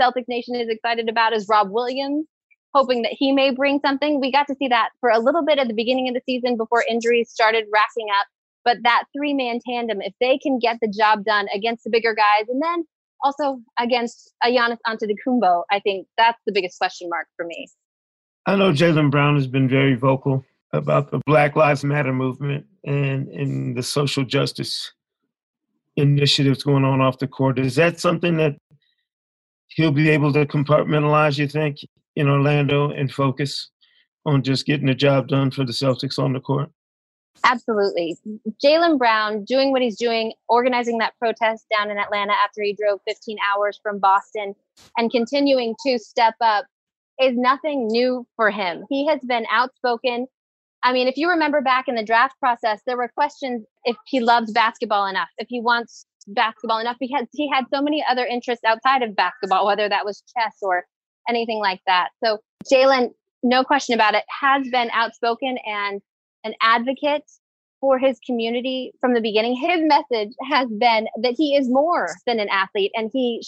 Celtic 0.00 0.28
Nation 0.28 0.54
is 0.54 0.68
excited 0.68 1.08
about 1.08 1.32
is 1.32 1.48
Rob 1.48 1.70
Williams, 1.70 2.26
hoping 2.74 3.02
that 3.02 3.12
he 3.12 3.32
may 3.32 3.50
bring 3.50 3.80
something. 3.80 4.20
We 4.20 4.32
got 4.32 4.46
to 4.46 4.54
see 4.54 4.68
that 4.68 4.90
for 5.00 5.10
a 5.10 5.18
little 5.18 5.44
bit 5.44 5.58
at 5.58 5.68
the 5.68 5.74
beginning 5.74 6.08
of 6.08 6.14
the 6.14 6.22
season 6.24 6.56
before 6.56 6.84
injuries 6.88 7.30
started 7.30 7.66
racking 7.72 8.08
up. 8.18 8.26
But 8.64 8.78
that 8.84 9.04
three 9.16 9.34
man 9.34 9.58
tandem, 9.68 10.00
if 10.00 10.14
they 10.20 10.38
can 10.38 10.58
get 10.58 10.78
the 10.80 10.88
job 10.88 11.24
done 11.24 11.48
against 11.54 11.84
the 11.84 11.90
bigger 11.90 12.14
guys, 12.14 12.48
and 12.48 12.62
then 12.62 12.84
also 13.24 13.60
against 13.78 14.32
a 14.42 14.48
Giannis 14.48 14.78
Antetokounmpo, 14.86 15.64
I 15.70 15.80
think 15.80 16.06
that's 16.16 16.40
the 16.46 16.52
biggest 16.52 16.78
question 16.78 17.08
mark 17.08 17.26
for 17.36 17.44
me. 17.44 17.68
I 18.46 18.56
know 18.56 18.72
Jaylen 18.72 19.10
Brown 19.10 19.36
has 19.36 19.46
been 19.46 19.68
very 19.68 19.94
vocal 19.94 20.44
about 20.72 21.10
the 21.10 21.20
Black 21.26 21.54
Lives 21.54 21.84
Matter 21.84 22.12
movement 22.12 22.66
and, 22.84 23.28
and 23.28 23.76
the 23.76 23.82
social 23.82 24.24
justice 24.24 24.92
initiatives 25.96 26.62
going 26.62 26.84
on 26.84 27.00
off 27.00 27.18
the 27.18 27.26
court. 27.26 27.58
Is 27.58 27.76
that 27.76 28.00
something 28.00 28.36
that 28.38 28.56
he'll 29.68 29.92
be 29.92 30.10
able 30.10 30.32
to 30.32 30.46
compartmentalize, 30.46 31.38
you 31.38 31.48
think, 31.48 31.78
in 32.16 32.28
Orlando 32.28 32.90
and 32.90 33.12
focus 33.12 33.70
on 34.24 34.42
just 34.42 34.66
getting 34.66 34.86
the 34.86 34.94
job 34.94 35.28
done 35.28 35.50
for 35.50 35.64
the 35.64 35.72
Celtics 35.72 36.18
on 36.18 36.32
the 36.32 36.40
court? 36.40 36.70
Absolutely. 37.44 38.16
Jaylen 38.64 38.98
Brown 38.98 39.44
doing 39.44 39.72
what 39.72 39.82
he's 39.82 39.98
doing, 39.98 40.32
organizing 40.48 40.98
that 40.98 41.14
protest 41.18 41.66
down 41.76 41.90
in 41.90 41.98
Atlanta 41.98 42.34
after 42.44 42.62
he 42.62 42.72
drove 42.74 43.00
15 43.08 43.36
hours 43.52 43.80
from 43.82 43.98
Boston 43.98 44.54
and 44.96 45.10
continuing 45.10 45.74
to 45.86 45.98
step 45.98 46.34
up 46.40 46.66
is 47.20 47.36
nothing 47.36 47.88
new 47.88 48.26
for 48.36 48.50
him. 48.50 48.84
He 48.88 49.06
has 49.06 49.20
been 49.26 49.46
outspoken. 49.50 50.26
I 50.84 50.92
mean, 50.92 51.06
if 51.06 51.16
you 51.16 51.28
remember 51.28 51.60
back 51.60 51.86
in 51.86 51.94
the 51.94 52.04
draft 52.04 52.34
process, 52.40 52.80
there 52.86 52.96
were 52.96 53.08
questions 53.08 53.64
if 53.84 53.96
he 54.06 54.20
loves 54.20 54.52
basketball 54.52 55.06
enough, 55.06 55.28
if 55.38 55.46
he 55.48 55.60
wants 55.60 56.06
basketball 56.28 56.78
enough, 56.78 56.96
because 56.98 57.26
he 57.32 57.48
had 57.50 57.64
so 57.72 57.80
many 57.80 58.04
other 58.08 58.26
interests 58.26 58.64
outside 58.64 59.02
of 59.02 59.14
basketball, 59.14 59.66
whether 59.66 59.88
that 59.88 60.04
was 60.04 60.22
chess 60.36 60.56
or 60.60 60.84
anything 61.28 61.60
like 61.60 61.80
that. 61.86 62.08
So 62.24 62.38
Jaylen, 62.70 63.10
no 63.42 63.62
question 63.62 63.94
about 63.94 64.14
it, 64.14 64.24
has 64.40 64.66
been 64.70 64.90
outspoken 64.92 65.56
and 65.64 66.00
an 66.44 66.54
advocate 66.60 67.24
for 67.80 67.98
his 67.98 68.18
community 68.24 68.92
from 69.00 69.14
the 69.14 69.20
beginning. 69.20 69.56
His 69.56 69.80
message 69.82 70.32
has 70.50 70.68
been 70.68 71.06
that 71.22 71.34
he 71.36 71.54
is 71.56 71.68
more 71.68 72.08
than 72.26 72.40
an 72.40 72.48
athlete 72.48 72.92
and 72.94 73.10
he 73.12 73.42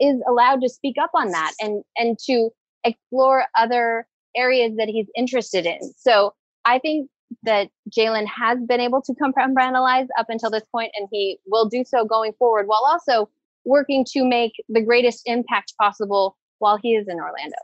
is 0.00 0.16
allowed 0.28 0.60
to 0.62 0.68
speak 0.68 0.96
up 1.00 1.10
on 1.14 1.30
that 1.30 1.52
and 1.60 1.82
and 1.96 2.18
to 2.26 2.50
explore 2.84 3.44
other 3.56 4.06
areas 4.36 4.72
that 4.76 4.88
he's 4.88 5.06
interested 5.16 5.64
in. 5.66 5.78
So 5.96 6.32
I 6.64 6.78
think 6.78 7.10
that 7.42 7.68
Jaylen 7.90 8.26
has 8.26 8.58
been 8.66 8.80
able 8.80 9.02
to 9.02 9.12
compartmentalize 9.14 10.06
up 10.18 10.26
until 10.28 10.50
this 10.50 10.64
point, 10.72 10.92
and 10.96 11.08
he 11.10 11.38
will 11.46 11.68
do 11.68 11.84
so 11.84 12.04
going 12.04 12.32
forward, 12.38 12.66
while 12.66 12.84
also 12.86 13.28
working 13.64 14.04
to 14.12 14.24
make 14.24 14.52
the 14.68 14.82
greatest 14.82 15.22
impact 15.26 15.74
possible 15.80 16.36
while 16.58 16.78
he 16.80 16.94
is 16.94 17.08
in 17.08 17.16
Orlando. 17.16 17.56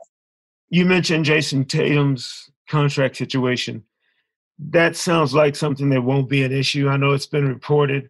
You 0.69 0.85
mentioned 0.85 1.25
Jayson 1.25 1.65
Tatum's 1.65 2.49
contract 2.67 3.17
situation 3.17 3.83
that 4.69 4.95
sounds 4.95 5.33
like 5.33 5.55
something 5.55 5.89
that 5.89 6.01
won't 6.01 6.29
be 6.29 6.43
an 6.43 6.51
issue. 6.51 6.87
I 6.87 6.97
know 6.97 7.11
it's 7.11 7.25
been 7.25 7.47
reported 7.47 8.09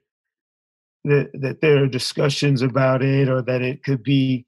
that 1.05 1.31
that 1.33 1.62
there 1.62 1.83
are 1.83 1.88
discussions 1.88 2.62
about 2.62 3.01
it 3.01 3.29
or 3.29 3.41
that 3.41 3.62
it 3.62 3.83
could 3.83 4.03
be 4.03 4.45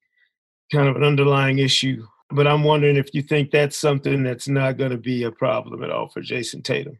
kind 0.71 0.87
of 0.87 0.95
an 0.95 1.03
underlying 1.03 1.59
issue. 1.59 2.05
But 2.33 2.47
I'm 2.47 2.63
wondering 2.63 2.95
if 2.95 3.13
you 3.13 3.21
think 3.21 3.51
that's 3.51 3.77
something 3.77 4.23
that's 4.23 4.47
not 4.47 4.77
going 4.77 4.91
to 4.91 4.97
be 4.97 5.23
a 5.23 5.31
problem 5.31 5.83
at 5.83 5.91
all 5.91 6.09
for 6.09 6.21
Jayson 6.21 6.63
Tatum. 6.63 6.97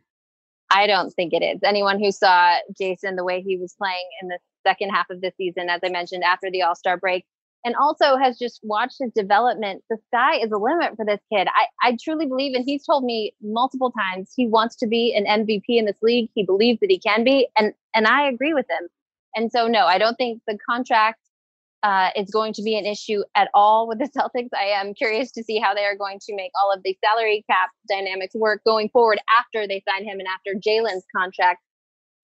I 0.69 0.87
don't 0.87 1.11
think 1.11 1.33
it 1.33 1.43
is. 1.43 1.59
Anyone 1.63 1.99
who 1.99 2.11
saw 2.11 2.55
Jayson 2.79 3.15
the 3.15 3.23
way 3.23 3.41
he 3.41 3.57
was 3.57 3.73
playing 3.77 4.05
in 4.21 4.27
the 4.27 4.39
second 4.65 4.89
half 4.89 5.09
of 5.09 5.21
the 5.21 5.31
season, 5.37 5.69
as 5.69 5.81
I 5.83 5.89
mentioned, 5.89 6.23
after 6.23 6.49
the 6.51 6.61
All 6.61 6.75
Star 6.75 6.97
break, 6.97 7.25
and 7.65 7.75
also 7.75 8.17
has 8.17 8.37
just 8.37 8.59
watched 8.63 8.97
his 8.99 9.11
development. 9.13 9.83
The 9.89 9.97
sky 10.07 10.37
is 10.37 10.49
the 10.49 10.57
limit 10.57 10.95
for 10.95 11.05
this 11.05 11.19
kid. 11.31 11.47
I, 11.47 11.67
I 11.81 11.97
truly 12.03 12.25
believe, 12.25 12.55
and 12.55 12.65
he's 12.65 12.85
told 12.85 13.03
me 13.03 13.33
multiple 13.41 13.91
times 13.91 14.31
he 14.35 14.47
wants 14.47 14.75
to 14.77 14.87
be 14.87 15.15
an 15.15 15.25
MVP 15.25 15.63
in 15.67 15.85
this 15.85 16.01
league. 16.01 16.29
He 16.35 16.43
believes 16.43 16.79
that 16.81 16.91
he 16.91 16.99
can 16.99 17.23
be, 17.23 17.47
and 17.57 17.73
and 17.95 18.07
I 18.07 18.27
agree 18.27 18.53
with 18.53 18.69
him. 18.69 18.87
And 19.35 19.51
so, 19.51 19.67
no, 19.67 19.85
I 19.85 19.97
don't 19.97 20.15
think 20.15 20.41
the 20.45 20.57
contract 20.69 21.22
uh, 21.83 22.09
is 22.15 22.29
going 22.31 22.53
to 22.53 22.63
be 22.63 22.77
an 22.77 22.85
issue 22.85 23.21
at 23.35 23.49
all 23.53 23.87
with 23.87 23.99
the 23.99 24.09
Celtics. 24.17 24.49
I 24.57 24.79
am 24.79 24.93
curious 24.93 25.31
to 25.33 25.43
see 25.43 25.59
how 25.59 25.73
they 25.73 25.83
are 25.83 25.97
going 25.97 26.19
to 26.19 26.35
make 26.35 26.51
all 26.61 26.71
of 26.71 26.81
the 26.83 26.97
salary 27.03 27.43
cap 27.49 27.69
dynamics 27.89 28.33
work 28.33 28.61
going 28.65 28.89
forward 28.89 29.19
after 29.37 29.67
they 29.67 29.83
sign 29.87 30.05
him 30.05 30.19
and 30.19 30.27
after 30.27 30.57
Jaylen's 30.59 31.05
contract 31.15 31.59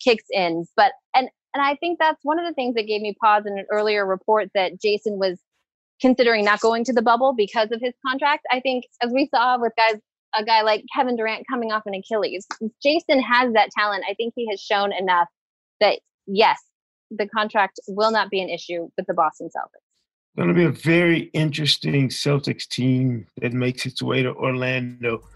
kicks 0.02 0.26
in. 0.32 0.66
But 0.76 0.94
and 1.14 1.30
and 1.54 1.64
I 1.64 1.76
think 1.76 2.00
that's 2.00 2.20
one 2.24 2.40
of 2.40 2.46
the 2.46 2.54
things 2.54 2.76
that 2.76 2.88
gave 2.88 3.02
me 3.02 3.16
pause 3.22 3.44
in 3.46 3.58
an 3.58 3.66
earlier 3.72 4.06
report 4.06 4.50
that 4.54 4.80
Jayson 4.80 5.18
was 5.18 5.40
considering 6.00 6.46
not 6.46 6.60
going 6.62 6.84
to 6.86 6.94
the 6.94 7.02
bubble 7.02 7.34
because 7.36 7.70
of 7.72 7.82
his 7.82 7.94
contract. 8.08 8.46
I 8.52 8.60
think, 8.60 8.86
as 9.02 9.12
we 9.12 9.30
saw 9.34 9.60
with 9.60 9.74
guys, 9.76 9.96
a 10.38 10.44
guy 10.44 10.62
like 10.62 10.86
Kevin 10.96 11.16
Durant 11.16 11.46
coming 11.50 11.72
off 11.72 11.84
an 11.86 11.96
Achilles, 11.96 12.46
Jayson 12.86 13.22
has 13.22 13.54
that 13.54 13.70
talent. 13.78 14.04
I 14.10 14.14
think 14.14 14.34
he 14.36 14.48
has 14.50 14.62
shown 14.62 14.94
enough 14.94 15.28
that, 15.82 16.00
yes, 16.28 16.60
the 17.12 17.28
contract 17.28 17.80
will 17.88 18.12
not 18.12 18.30
be 18.30 18.42
an 18.42 18.50
issue 18.50 18.90
with 18.98 19.08
the 19.08 19.14
Boston 19.14 19.48
Celtics. 19.48 19.84
Going 20.38 20.50
to 20.50 20.54
be 20.54 20.66
a 20.66 20.70
very 20.70 21.24
interesting 21.34 22.10
Celtics 22.10 22.68
team 22.68 23.26
that 23.42 23.52
makes 23.52 23.86
its 23.86 24.02
way 24.02 24.24
to 24.24 24.34
Orlando. 24.36 25.28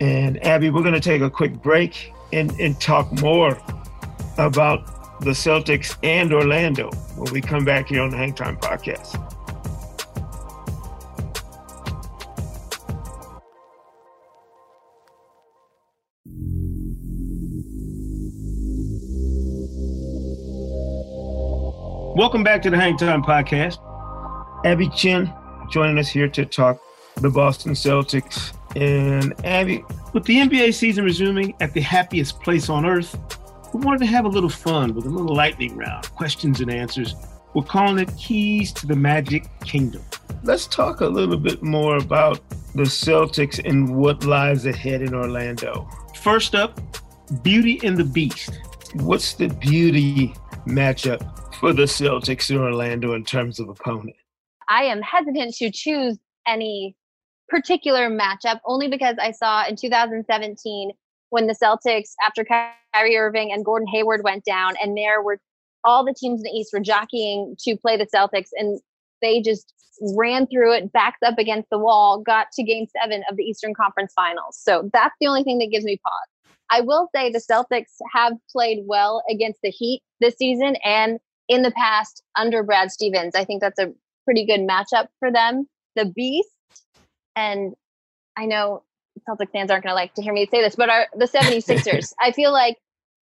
And 0.00 0.44
Abby, 0.44 0.70
we're 0.70 0.82
going 0.82 0.94
to 0.94 1.00
take 1.00 1.22
a 1.22 1.30
quick 1.30 1.62
break 1.62 2.12
and, 2.32 2.50
and 2.52 2.80
talk 2.80 3.12
more 3.20 3.58
about 4.38 5.20
the 5.20 5.30
Celtics 5.30 5.96
and 6.02 6.32
Orlando 6.32 6.90
when 7.16 7.32
we 7.32 7.40
come 7.40 7.64
back 7.64 7.88
here 7.88 8.02
on 8.02 8.10
the 8.10 8.16
Hang 8.16 8.34
Time 8.34 8.56
Podcast. 8.56 9.37
Welcome 22.18 22.42
back 22.42 22.62
to 22.62 22.70
the 22.70 22.76
Hang 22.76 22.96
Time 22.96 23.22
Podcast. 23.22 23.78
Abby 24.64 24.88
Chin 24.88 25.32
joining 25.70 25.98
us 25.98 26.08
here 26.08 26.26
to 26.26 26.44
talk 26.44 26.80
the 27.14 27.30
Boston 27.30 27.74
Celtics. 27.74 28.56
And 28.74 29.34
Abby, 29.46 29.84
with 30.12 30.24
the 30.24 30.38
NBA 30.38 30.74
season 30.74 31.04
resuming 31.04 31.54
at 31.60 31.74
the 31.74 31.80
happiest 31.80 32.40
place 32.40 32.68
on 32.68 32.84
earth, 32.84 33.16
we 33.72 33.82
wanted 33.82 34.00
to 34.00 34.06
have 34.06 34.24
a 34.24 34.28
little 34.28 34.50
fun 34.50 34.96
with 34.96 35.06
a 35.06 35.08
little 35.08 35.32
lightning 35.32 35.76
round, 35.76 36.12
questions 36.16 36.60
and 36.60 36.72
answers. 36.72 37.14
We're 37.54 37.62
calling 37.62 38.00
it 38.00 38.10
Keys 38.16 38.72
to 38.72 38.88
the 38.88 38.96
Magic 38.96 39.44
Kingdom. 39.60 40.02
Let's 40.42 40.66
talk 40.66 41.02
a 41.02 41.06
little 41.06 41.38
bit 41.38 41.62
more 41.62 41.98
about 41.98 42.40
the 42.74 42.82
Celtics 42.82 43.64
and 43.64 43.94
what 43.94 44.24
lies 44.24 44.66
ahead 44.66 45.02
in 45.02 45.14
Orlando. 45.14 45.88
First 46.20 46.56
up, 46.56 46.80
Beauty 47.44 47.78
and 47.84 47.96
the 47.96 48.02
Beast. 48.02 48.58
What's 48.94 49.34
the 49.34 49.46
beauty 49.46 50.34
matchup 50.66 51.38
for 51.58 51.72
the 51.72 51.82
Celtics 51.82 52.50
in 52.50 52.56
Orlando 52.56 53.14
in 53.14 53.24
terms 53.24 53.58
of 53.58 53.68
opponent? 53.68 54.16
I 54.68 54.84
am 54.84 55.02
hesitant 55.02 55.54
to 55.56 55.70
choose 55.70 56.16
any 56.46 56.94
particular 57.48 58.08
matchup 58.08 58.60
only 58.64 58.88
because 58.88 59.16
I 59.20 59.32
saw 59.32 59.66
in 59.66 59.76
2017 59.76 60.92
when 61.30 61.46
the 61.46 61.54
Celtics, 61.54 62.10
after 62.24 62.44
Kyrie 62.44 63.16
Irving 63.16 63.52
and 63.52 63.64
Gordon 63.64 63.88
Hayward 63.88 64.22
went 64.22 64.44
down, 64.44 64.74
and 64.82 64.96
there 64.96 65.22
were 65.22 65.40
all 65.84 66.04
the 66.04 66.14
teams 66.14 66.40
in 66.40 66.44
the 66.44 66.50
East 66.50 66.70
were 66.72 66.80
jockeying 66.80 67.56
to 67.60 67.76
play 67.76 67.96
the 67.96 68.06
Celtics, 68.06 68.48
and 68.52 68.80
they 69.20 69.42
just 69.42 69.72
ran 70.16 70.46
through 70.46 70.74
it, 70.74 70.92
backed 70.92 71.22
up 71.24 71.38
against 71.38 71.68
the 71.70 71.78
wall, 71.78 72.20
got 72.20 72.52
to 72.52 72.62
game 72.62 72.86
seven 73.00 73.24
of 73.28 73.36
the 73.36 73.42
Eastern 73.42 73.74
Conference 73.74 74.12
Finals. 74.14 74.56
So 74.60 74.88
that's 74.92 75.14
the 75.20 75.26
only 75.26 75.42
thing 75.42 75.58
that 75.58 75.70
gives 75.72 75.84
me 75.84 75.98
pause. 76.02 76.54
I 76.70 76.82
will 76.82 77.08
say 77.14 77.30
the 77.30 77.40
Celtics 77.40 77.96
have 78.12 78.34
played 78.50 78.84
well 78.86 79.22
against 79.28 79.60
the 79.62 79.70
Heat 79.70 80.02
this 80.20 80.36
season 80.36 80.76
and 80.84 81.18
in 81.48 81.62
the 81.62 81.70
past 81.72 82.22
under 82.36 82.62
Brad 82.62 82.90
Stevens. 82.90 83.34
I 83.34 83.44
think 83.44 83.60
that's 83.60 83.78
a 83.78 83.92
pretty 84.24 84.46
good 84.46 84.60
matchup 84.60 85.08
for 85.18 85.32
them. 85.32 85.66
The 85.96 86.06
Beast, 86.06 86.48
and 87.34 87.74
I 88.36 88.46
know 88.46 88.84
Celtic 89.26 89.50
fans 89.50 89.70
aren't 89.70 89.84
going 89.84 89.92
to 89.92 89.96
like 89.96 90.14
to 90.14 90.22
hear 90.22 90.32
me 90.32 90.46
say 90.50 90.62
this, 90.62 90.76
but 90.76 90.90
are 90.90 91.06
the 91.14 91.26
76ers. 91.34 92.12
I 92.20 92.32
feel 92.32 92.52
like 92.52 92.76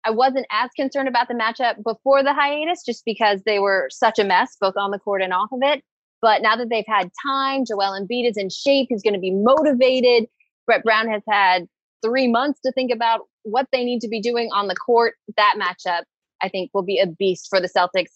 I 0.05 0.11
wasn't 0.11 0.45
as 0.51 0.69
concerned 0.75 1.07
about 1.07 1.27
the 1.27 1.33
matchup 1.33 1.83
before 1.83 2.23
the 2.23 2.33
hiatus 2.33 2.83
just 2.85 3.03
because 3.05 3.41
they 3.45 3.59
were 3.59 3.87
such 3.91 4.19
a 4.19 4.23
mess, 4.23 4.55
both 4.61 4.75
on 4.77 4.91
the 4.91 4.99
court 4.99 5.21
and 5.21 5.33
off 5.33 5.49
of 5.51 5.59
it. 5.63 5.83
But 6.21 6.41
now 6.41 6.55
that 6.55 6.69
they've 6.69 6.85
had 6.87 7.09
time, 7.25 7.65
Joel 7.65 7.99
Embiid 7.99 8.29
is 8.29 8.37
in 8.37 8.49
shape. 8.49 8.87
He's 8.89 9.01
going 9.01 9.13
to 9.13 9.19
be 9.19 9.31
motivated. 9.31 10.27
Brett 10.65 10.83
Brown 10.83 11.09
has 11.09 11.21
had 11.27 11.67
three 12.03 12.27
months 12.27 12.59
to 12.65 12.71
think 12.71 12.91
about 12.91 13.21
what 13.43 13.67
they 13.71 13.83
need 13.83 13.99
to 14.01 14.07
be 14.07 14.21
doing 14.21 14.49
on 14.53 14.67
the 14.67 14.75
court. 14.75 15.15
That 15.37 15.55
matchup, 15.59 16.03
I 16.45 16.49
think, 16.49 16.71
will 16.73 16.83
be 16.83 16.99
a 16.99 17.07
beast 17.07 17.47
for 17.49 17.59
the 17.59 17.69
Celtics, 17.69 18.11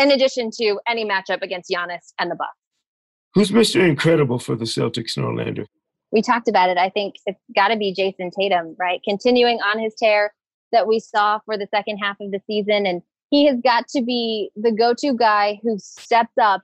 in 0.00 0.10
addition 0.10 0.50
to 0.60 0.80
any 0.88 1.04
matchup 1.04 1.42
against 1.42 1.70
Giannis 1.70 2.12
and 2.18 2.30
the 2.30 2.34
Bucks. 2.34 2.56
Who's 3.34 3.50
Mr. 3.50 3.86
Incredible 3.86 4.38
for 4.38 4.56
the 4.56 4.64
Celtics 4.64 5.16
in 5.16 5.24
Orlando? 5.24 5.66
we 6.12 6.22
talked 6.22 6.48
about 6.48 6.68
it. 6.70 6.78
I 6.78 6.90
think 6.90 7.16
it's 7.26 7.40
got 7.54 7.68
to 7.68 7.76
be 7.76 7.94
Jayson 7.94 8.30
Tatum, 8.36 8.74
right? 8.78 9.00
Continuing 9.04 9.58
on 9.60 9.78
his 9.78 9.94
tear 9.94 10.32
that 10.72 10.86
we 10.86 11.00
saw 11.00 11.38
for 11.44 11.56
the 11.56 11.68
second 11.74 11.98
half 11.98 12.16
of 12.20 12.30
the 12.30 12.40
season. 12.46 12.86
And 12.86 13.02
he 13.30 13.46
has 13.46 13.58
got 13.62 13.88
to 13.88 14.02
be 14.02 14.50
the 14.56 14.72
go 14.72 14.94
to 14.94 15.14
guy 15.14 15.60
who 15.62 15.78
steps 15.78 16.34
up 16.40 16.62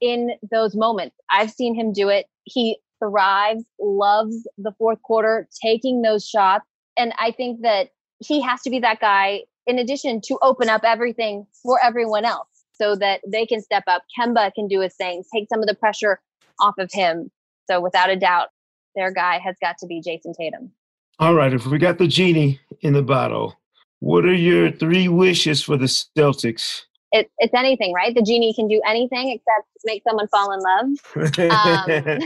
in 0.00 0.30
those 0.50 0.76
moments. 0.76 1.16
I've 1.30 1.50
seen 1.50 1.74
him 1.74 1.92
do 1.92 2.08
it. 2.08 2.26
He 2.44 2.78
thrives, 3.00 3.64
loves 3.80 4.46
the 4.58 4.72
fourth 4.78 5.02
quarter, 5.02 5.48
taking 5.62 6.02
those 6.02 6.26
shots. 6.26 6.64
And 6.96 7.12
I 7.18 7.32
think 7.32 7.62
that 7.62 7.90
he 8.20 8.40
has 8.40 8.62
to 8.62 8.70
be 8.70 8.78
that 8.80 9.00
guy 9.00 9.42
in 9.66 9.78
addition 9.78 10.20
to 10.22 10.38
open 10.42 10.68
up 10.68 10.82
everything 10.84 11.46
for 11.62 11.82
everyone 11.82 12.24
else 12.24 12.48
so 12.72 12.94
that 12.96 13.20
they 13.26 13.46
can 13.46 13.60
step 13.60 13.84
up. 13.86 14.02
Kemba 14.18 14.52
can 14.54 14.68
do 14.68 14.80
his 14.80 14.94
thing, 14.94 15.22
take 15.32 15.48
some 15.48 15.60
of 15.60 15.66
the 15.66 15.74
pressure 15.74 16.20
off 16.60 16.74
of 16.78 16.90
him. 16.92 17.30
So 17.68 17.80
without 17.80 18.10
a 18.10 18.16
doubt, 18.16 18.48
their 18.94 19.12
guy 19.12 19.38
has 19.38 19.56
got 19.60 19.78
to 19.78 19.86
be 19.86 20.00
Jayson 20.00 20.34
Tatum. 20.36 20.70
All 21.18 21.34
right, 21.34 21.52
if 21.52 21.66
we 21.66 21.78
got 21.78 21.98
the 21.98 22.06
genie 22.06 22.60
in 22.82 22.92
the 22.92 23.02
bottle, 23.02 23.58
what 24.00 24.24
are 24.24 24.34
your 24.34 24.70
three 24.70 25.08
wishes 25.08 25.62
for 25.62 25.76
the 25.76 25.86
Celtics 25.86 26.82
it, 27.12 27.30
it's 27.38 27.54
anything, 27.54 27.92
right? 27.92 28.14
The 28.14 28.22
genie 28.22 28.52
can 28.52 28.68
do 28.68 28.80
anything 28.86 29.30
except 29.30 29.68
make 29.84 30.02
someone 30.02 30.28
fall 30.28 30.52
in 30.52 30.60
love. 30.60 31.32
Um, 31.46 32.20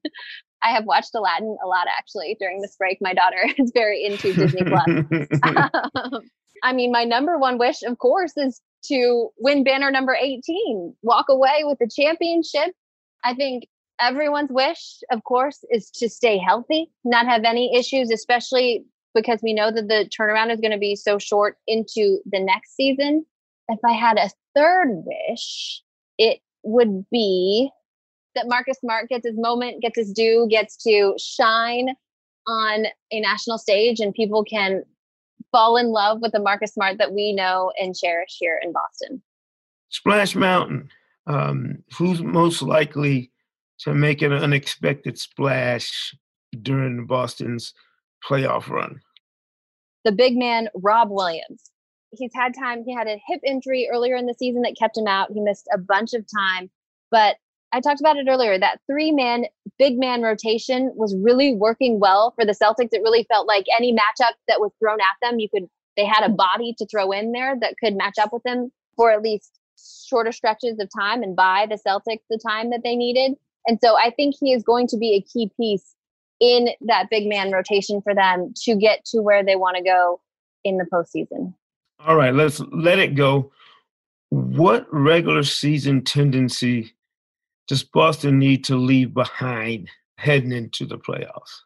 I 0.62 0.70
have 0.70 0.84
watched 0.84 1.14
Aladdin 1.14 1.56
a 1.62 1.66
lot 1.66 1.86
actually 1.96 2.36
during 2.40 2.60
this 2.60 2.74
break. 2.76 2.98
My 3.00 3.14
daughter 3.14 3.38
is 3.58 3.70
very 3.72 4.04
into 4.04 4.32
Disney 4.34 4.64
Plus. 4.64 4.86
um, 5.42 6.30
I 6.62 6.72
mean, 6.72 6.92
my 6.92 7.04
number 7.04 7.38
one 7.38 7.58
wish, 7.58 7.82
of 7.82 7.98
course, 7.98 8.32
is 8.36 8.60
to 8.86 9.30
win 9.38 9.64
banner 9.64 9.90
number 9.90 10.14
18, 10.14 10.94
walk 11.02 11.26
away 11.28 11.62
with 11.64 11.78
the 11.78 11.88
championship. 11.88 12.74
I 13.24 13.34
think 13.34 13.66
everyone's 14.00 14.50
wish, 14.50 15.00
of 15.10 15.24
course, 15.24 15.64
is 15.70 15.90
to 15.96 16.08
stay 16.08 16.38
healthy, 16.38 16.90
not 17.04 17.26
have 17.26 17.44
any 17.44 17.74
issues, 17.76 18.10
especially 18.10 18.84
because 19.14 19.40
we 19.42 19.54
know 19.54 19.70
that 19.70 19.88
the 19.88 20.08
turnaround 20.16 20.52
is 20.52 20.60
going 20.60 20.72
to 20.72 20.78
be 20.78 20.94
so 20.94 21.18
short 21.18 21.56
into 21.66 22.18
the 22.26 22.40
next 22.40 22.76
season. 22.76 23.24
If 23.68 23.80
I 23.84 23.92
had 23.92 24.18
a 24.18 24.30
third 24.54 24.88
wish, 25.04 25.82
it 26.18 26.40
would 26.62 27.06
be 27.10 27.70
that 28.34 28.48
Marcus 28.48 28.78
Smart 28.78 29.08
gets 29.08 29.26
his 29.26 29.36
moment, 29.38 29.82
gets 29.82 29.98
his 29.98 30.12
due, 30.12 30.46
gets 30.50 30.76
to 30.84 31.14
shine 31.18 31.94
on 32.46 32.86
a 33.10 33.20
national 33.20 33.58
stage, 33.58 33.98
and 33.98 34.14
people 34.14 34.44
can 34.44 34.84
fall 35.56 35.78
in 35.78 35.86
love 35.86 36.18
with 36.20 36.32
the 36.32 36.38
Marcus 36.38 36.74
Smart 36.74 36.98
that 36.98 37.14
we 37.14 37.32
know 37.32 37.72
and 37.80 37.96
cherish 37.96 38.36
here 38.38 38.60
in 38.62 38.72
Boston. 38.72 39.22
Splash 39.88 40.34
Mountain. 40.34 40.90
Um, 41.26 41.78
who's 41.96 42.20
most 42.20 42.60
likely 42.60 43.32
to 43.78 43.94
make 43.94 44.20
an 44.20 44.34
unexpected 44.34 45.18
splash 45.18 46.14
during 46.60 47.06
Boston's 47.06 47.72
playoff 48.22 48.68
run? 48.68 49.00
The 50.04 50.12
big 50.12 50.36
man, 50.36 50.68
Rob 50.74 51.08
Williams. 51.10 51.70
He's 52.10 52.32
had 52.34 52.54
time. 52.54 52.84
He 52.84 52.94
had 52.94 53.08
a 53.08 53.20
hip 53.26 53.40
injury 53.42 53.88
earlier 53.90 54.14
in 54.16 54.26
the 54.26 54.34
season 54.34 54.60
that 54.62 54.76
kept 54.78 54.98
him 54.98 55.06
out. 55.06 55.32
He 55.32 55.40
missed 55.40 55.68
a 55.72 55.78
bunch 55.78 56.12
of 56.12 56.24
time, 56.30 56.70
but 57.10 57.36
I 57.72 57.80
talked 57.80 58.00
about 58.00 58.16
it 58.16 58.26
earlier. 58.28 58.58
That 58.58 58.80
three 58.86 59.12
man, 59.12 59.46
big 59.78 59.98
man 59.98 60.22
rotation 60.22 60.92
was 60.94 61.14
really 61.16 61.54
working 61.54 62.00
well 62.00 62.32
for 62.36 62.44
the 62.44 62.52
Celtics. 62.52 62.92
It 62.92 63.02
really 63.02 63.24
felt 63.24 63.46
like 63.46 63.66
any 63.76 63.92
matchup 63.92 64.32
that 64.48 64.60
was 64.60 64.72
thrown 64.78 64.98
at 65.00 65.16
them, 65.20 65.38
you 65.38 65.48
could, 65.48 65.68
they 65.96 66.04
had 66.04 66.24
a 66.24 66.32
body 66.32 66.74
to 66.78 66.86
throw 66.86 67.12
in 67.12 67.32
there 67.32 67.56
that 67.60 67.74
could 67.82 67.96
match 67.96 68.18
up 68.18 68.32
with 68.32 68.42
them 68.44 68.70
for 68.96 69.10
at 69.10 69.22
least 69.22 69.58
shorter 70.06 70.32
stretches 70.32 70.78
of 70.80 70.88
time 70.96 71.22
and 71.22 71.36
buy 71.36 71.66
the 71.68 71.78
Celtics 71.86 72.22
the 72.30 72.38
time 72.38 72.70
that 72.70 72.82
they 72.82 72.96
needed. 72.96 73.36
And 73.66 73.78
so 73.82 73.96
I 73.96 74.10
think 74.10 74.36
he 74.38 74.52
is 74.52 74.62
going 74.62 74.86
to 74.88 74.96
be 74.96 75.14
a 75.14 75.20
key 75.20 75.50
piece 75.56 75.94
in 76.40 76.68
that 76.82 77.08
big 77.10 77.26
man 77.26 77.50
rotation 77.50 78.00
for 78.02 78.14
them 78.14 78.52
to 78.64 78.76
get 78.76 79.04
to 79.06 79.20
where 79.20 79.44
they 79.44 79.56
want 79.56 79.76
to 79.76 79.82
go 79.82 80.20
in 80.64 80.78
the 80.78 80.84
postseason. 80.84 81.54
All 82.00 82.16
right, 82.16 82.34
let's 82.34 82.60
let 82.72 82.98
it 82.98 83.14
go. 83.14 83.50
What 84.30 84.86
regular 84.92 85.42
season 85.42 86.02
tendency 86.02 86.92
does 87.68 87.82
Boston 87.82 88.38
need 88.38 88.64
to 88.64 88.76
leave 88.76 89.14
behind 89.14 89.88
heading 90.18 90.52
into 90.52 90.86
the 90.86 90.98
playoffs? 90.98 91.60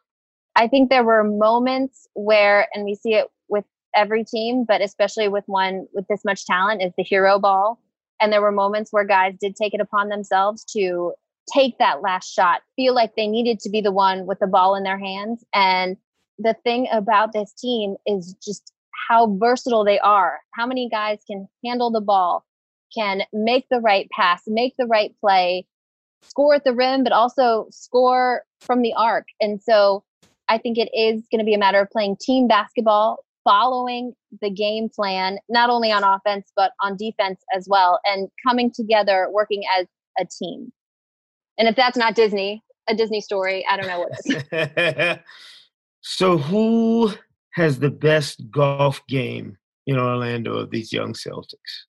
I 0.55 0.67
think 0.67 0.89
there 0.89 1.03
were 1.03 1.23
moments 1.23 2.07
where, 2.13 2.67
and 2.73 2.83
we 2.83 2.95
see 2.95 3.13
it 3.13 3.27
with 3.47 3.65
every 3.95 4.23
team, 4.23 4.65
but 4.67 4.81
especially 4.81 5.27
with 5.27 5.43
one 5.47 5.87
with 5.93 6.07
this 6.07 6.25
much 6.25 6.45
talent, 6.45 6.81
is 6.81 6.91
the 6.97 7.03
hero 7.03 7.39
ball. 7.39 7.79
And 8.19 8.31
there 8.31 8.41
were 8.41 8.51
moments 8.51 8.91
where 8.91 9.05
guys 9.05 9.35
did 9.39 9.55
take 9.55 9.73
it 9.73 9.81
upon 9.81 10.09
themselves 10.09 10.63
to 10.73 11.13
take 11.51 11.77
that 11.79 12.01
last 12.01 12.31
shot, 12.31 12.61
feel 12.75 12.93
like 12.93 13.15
they 13.15 13.27
needed 13.27 13.59
to 13.61 13.69
be 13.69 13.81
the 13.81 13.91
one 13.91 14.25
with 14.25 14.39
the 14.39 14.47
ball 14.47 14.75
in 14.75 14.83
their 14.83 14.99
hands. 14.99 15.43
And 15.53 15.97
the 16.37 16.55
thing 16.63 16.87
about 16.91 17.33
this 17.33 17.53
team 17.53 17.95
is 18.05 18.35
just 18.43 18.73
how 19.09 19.35
versatile 19.37 19.83
they 19.83 19.99
are. 19.99 20.39
How 20.53 20.67
many 20.67 20.89
guys 20.89 21.19
can 21.25 21.47
handle 21.65 21.91
the 21.91 22.01
ball, 22.01 22.45
can 22.95 23.23
make 23.33 23.67
the 23.69 23.79
right 23.79 24.09
pass, 24.11 24.43
make 24.47 24.75
the 24.77 24.85
right 24.85 25.13
play, 25.19 25.65
score 26.23 26.55
at 26.55 26.63
the 26.63 26.73
rim, 26.73 27.03
but 27.03 27.13
also 27.13 27.67
score 27.71 28.43
from 28.59 28.81
the 28.81 28.93
arc. 28.93 29.25
And 29.39 29.61
so 29.61 30.03
I 30.49 30.57
think 30.57 30.77
it 30.77 30.89
is 30.93 31.23
going 31.31 31.39
to 31.39 31.45
be 31.45 31.53
a 31.53 31.57
matter 31.57 31.79
of 31.79 31.89
playing 31.89 32.17
team 32.19 32.47
basketball, 32.47 33.23
following 33.43 34.13
the 34.41 34.49
game 34.49 34.89
plan, 34.89 35.37
not 35.49 35.69
only 35.69 35.91
on 35.91 36.03
offense, 36.03 36.51
but 36.55 36.71
on 36.81 36.97
defense 36.97 37.41
as 37.55 37.67
well, 37.69 37.99
and 38.05 38.29
coming 38.45 38.71
together, 38.71 39.27
working 39.31 39.63
as 39.79 39.87
a 40.19 40.25
team. 40.25 40.71
And 41.57 41.67
if 41.67 41.75
that's 41.75 41.97
not 41.97 42.15
Disney, 42.15 42.63
a 42.89 42.95
Disney 42.95 43.21
story, 43.21 43.65
I 43.69 43.77
don't 43.77 43.87
know 43.87 43.99
what 43.99 44.89
is. 44.91 45.17
so, 46.01 46.37
who 46.37 47.11
has 47.53 47.79
the 47.79 47.91
best 47.91 48.49
golf 48.49 49.01
game 49.07 49.57
in 49.87 49.97
Orlando 49.97 50.57
of 50.57 50.71
these 50.71 50.91
young 50.91 51.13
Celtics? 51.13 51.85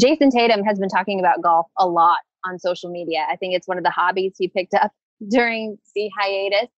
Jayson 0.00 0.30
Tatum 0.30 0.62
has 0.64 0.78
been 0.78 0.88
talking 0.88 1.20
about 1.20 1.42
golf 1.42 1.66
a 1.78 1.86
lot 1.86 2.18
on 2.46 2.58
social 2.58 2.90
media. 2.90 3.26
I 3.30 3.36
think 3.36 3.54
it's 3.54 3.68
one 3.68 3.78
of 3.78 3.84
the 3.84 3.90
hobbies 3.90 4.34
he 4.38 4.48
picked 4.48 4.74
up 4.74 4.92
during 5.28 5.78
the 5.94 6.10
hiatus. 6.18 6.68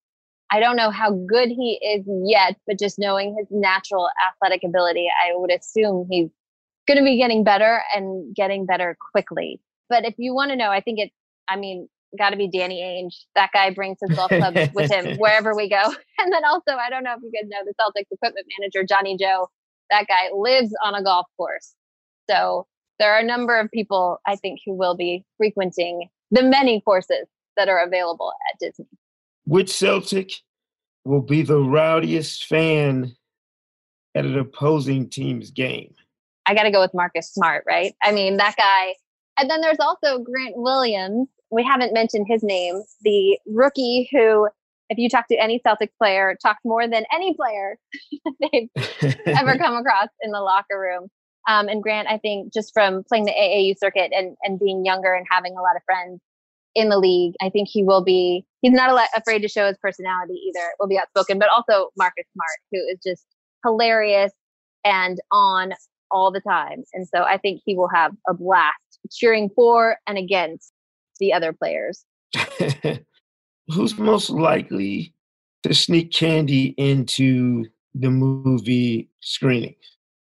I 0.51 0.59
don't 0.59 0.75
know 0.75 0.91
how 0.91 1.11
good 1.11 1.49
he 1.49 1.79
is 1.83 2.05
yet, 2.23 2.55
but 2.67 2.77
just 2.77 2.99
knowing 2.99 3.35
his 3.37 3.47
natural 3.49 4.09
athletic 4.29 4.63
ability, 4.63 5.07
I 5.09 5.31
would 5.33 5.51
assume 5.51 6.07
he's 6.09 6.29
going 6.87 6.99
to 6.99 7.03
be 7.03 7.17
getting 7.17 7.43
better 7.43 7.81
and 7.95 8.35
getting 8.35 8.65
better 8.65 8.95
quickly. 9.11 9.59
But 9.89 10.05
if 10.05 10.13
you 10.17 10.35
want 10.35 10.51
to 10.51 10.55
know, 10.55 10.69
I 10.69 10.81
think 10.81 10.99
it's, 10.99 11.15
I 11.49 11.55
mean, 11.55 11.89
got 12.17 12.29
to 12.29 12.37
be 12.37 12.47
Danny 12.47 12.81
Ainge. 12.81 13.15
That 13.35 13.51
guy 13.53 13.71
brings 13.71 13.97
his 14.01 14.15
golf 14.15 14.29
club 14.29 14.55
with 14.73 14.91
him 14.91 15.15
wherever 15.17 15.55
we 15.55 15.69
go. 15.69 15.93
And 16.17 16.31
then 16.33 16.45
also, 16.45 16.71
I 16.71 16.89
don't 16.89 17.03
know 17.03 17.13
if 17.13 17.19
you 17.21 17.31
guys 17.31 17.47
know 17.49 17.59
the 17.65 17.73
Celtics 17.79 18.07
equipment 18.09 18.47
manager, 18.57 18.83
Johnny 18.83 19.15
Joe. 19.15 19.47
That 19.91 20.07
guy 20.07 20.29
lives 20.35 20.73
on 20.83 20.95
a 20.95 21.03
golf 21.03 21.27
course. 21.37 21.75
So 22.27 22.65
there 22.99 23.13
are 23.13 23.19
a 23.19 23.25
number 23.25 23.59
of 23.59 23.69
people 23.71 24.19
I 24.25 24.35
think 24.35 24.59
who 24.65 24.73
will 24.73 24.95
be 24.95 25.23
frequenting 25.37 26.09
the 26.31 26.43
many 26.43 26.81
courses 26.81 27.27
that 27.57 27.69
are 27.69 27.83
available 27.83 28.31
at 28.51 28.59
Disney. 28.59 28.87
Which 29.45 29.69
Celtic 29.69 30.31
will 31.03 31.21
be 31.21 31.43
the 31.43 31.59
rowdiest 31.59 32.45
fan 32.45 33.15
at 34.15 34.25
an 34.25 34.37
opposing 34.37 35.09
team's 35.09 35.51
game? 35.51 35.93
I 36.45 36.53
got 36.53 36.63
to 36.63 36.71
go 36.71 36.81
with 36.81 36.93
Marcus 36.93 37.31
Smart, 37.31 37.63
right? 37.67 37.93
I 38.03 38.11
mean, 38.11 38.37
that 38.37 38.55
guy. 38.57 38.95
And 39.37 39.49
then 39.49 39.61
there's 39.61 39.79
also 39.79 40.19
Grant 40.19 40.55
Williams. 40.55 41.27
We 41.51 41.63
haven't 41.63 41.93
mentioned 41.93 42.25
his 42.27 42.43
name, 42.43 42.81
the 43.01 43.37
rookie 43.45 44.09
who, 44.11 44.47
if 44.89 44.97
you 44.97 45.09
talk 45.09 45.27
to 45.27 45.35
any 45.35 45.59
Celtic 45.59 45.91
player, 45.97 46.35
talks 46.41 46.61
more 46.63 46.87
than 46.87 47.05
any 47.13 47.33
player 47.33 47.77
they've 48.41 48.69
ever 49.27 49.57
come 49.57 49.75
across 49.75 50.07
in 50.21 50.31
the 50.31 50.41
locker 50.41 50.79
room. 50.79 51.09
Um, 51.47 51.67
and 51.67 51.81
Grant, 51.81 52.07
I 52.07 52.17
think 52.17 52.53
just 52.53 52.73
from 52.73 53.03
playing 53.03 53.25
the 53.25 53.31
AAU 53.31 53.77
circuit 53.77 54.11
and, 54.13 54.35
and 54.43 54.59
being 54.59 54.83
younger 54.85 55.13
and 55.13 55.25
having 55.29 55.53
a 55.53 55.61
lot 55.61 55.75
of 55.75 55.83
friends 55.85 56.19
in 56.73 56.89
the 56.89 56.97
league, 56.97 57.33
I 57.41 57.49
think 57.49 57.69
he 57.71 57.83
will 57.83 58.03
be, 58.03 58.45
he's 58.61 58.73
not 58.73 58.93
lot, 58.93 59.07
afraid 59.15 59.41
to 59.43 59.47
show 59.47 59.67
his 59.67 59.77
personality 59.81 60.33
either. 60.47 60.67
Will 60.79 60.87
be 60.87 60.97
outspoken, 60.97 61.39
but 61.39 61.49
also 61.55 61.89
Marcus 61.97 62.25
Smart, 62.33 62.59
who 62.71 62.79
is 62.91 62.99
just 63.05 63.25
hilarious 63.63 64.31
and 64.83 65.19
on 65.31 65.73
all 66.11 66.31
the 66.31 66.41
time. 66.41 66.83
And 66.93 67.07
so 67.07 67.23
I 67.23 67.37
think 67.37 67.61
he 67.65 67.75
will 67.75 67.89
have 67.93 68.11
a 68.27 68.33
blast 68.33 68.75
cheering 69.11 69.49
for 69.55 69.97
and 70.07 70.17
against 70.17 70.71
the 71.19 71.33
other 71.33 71.53
players. 71.53 72.05
Who's 73.73 73.97
most 73.97 74.29
likely 74.29 75.13
to 75.63 75.73
sneak 75.73 76.11
candy 76.11 76.75
into 76.77 77.65
the 77.93 78.09
movie 78.09 79.09
screenings? 79.21 79.94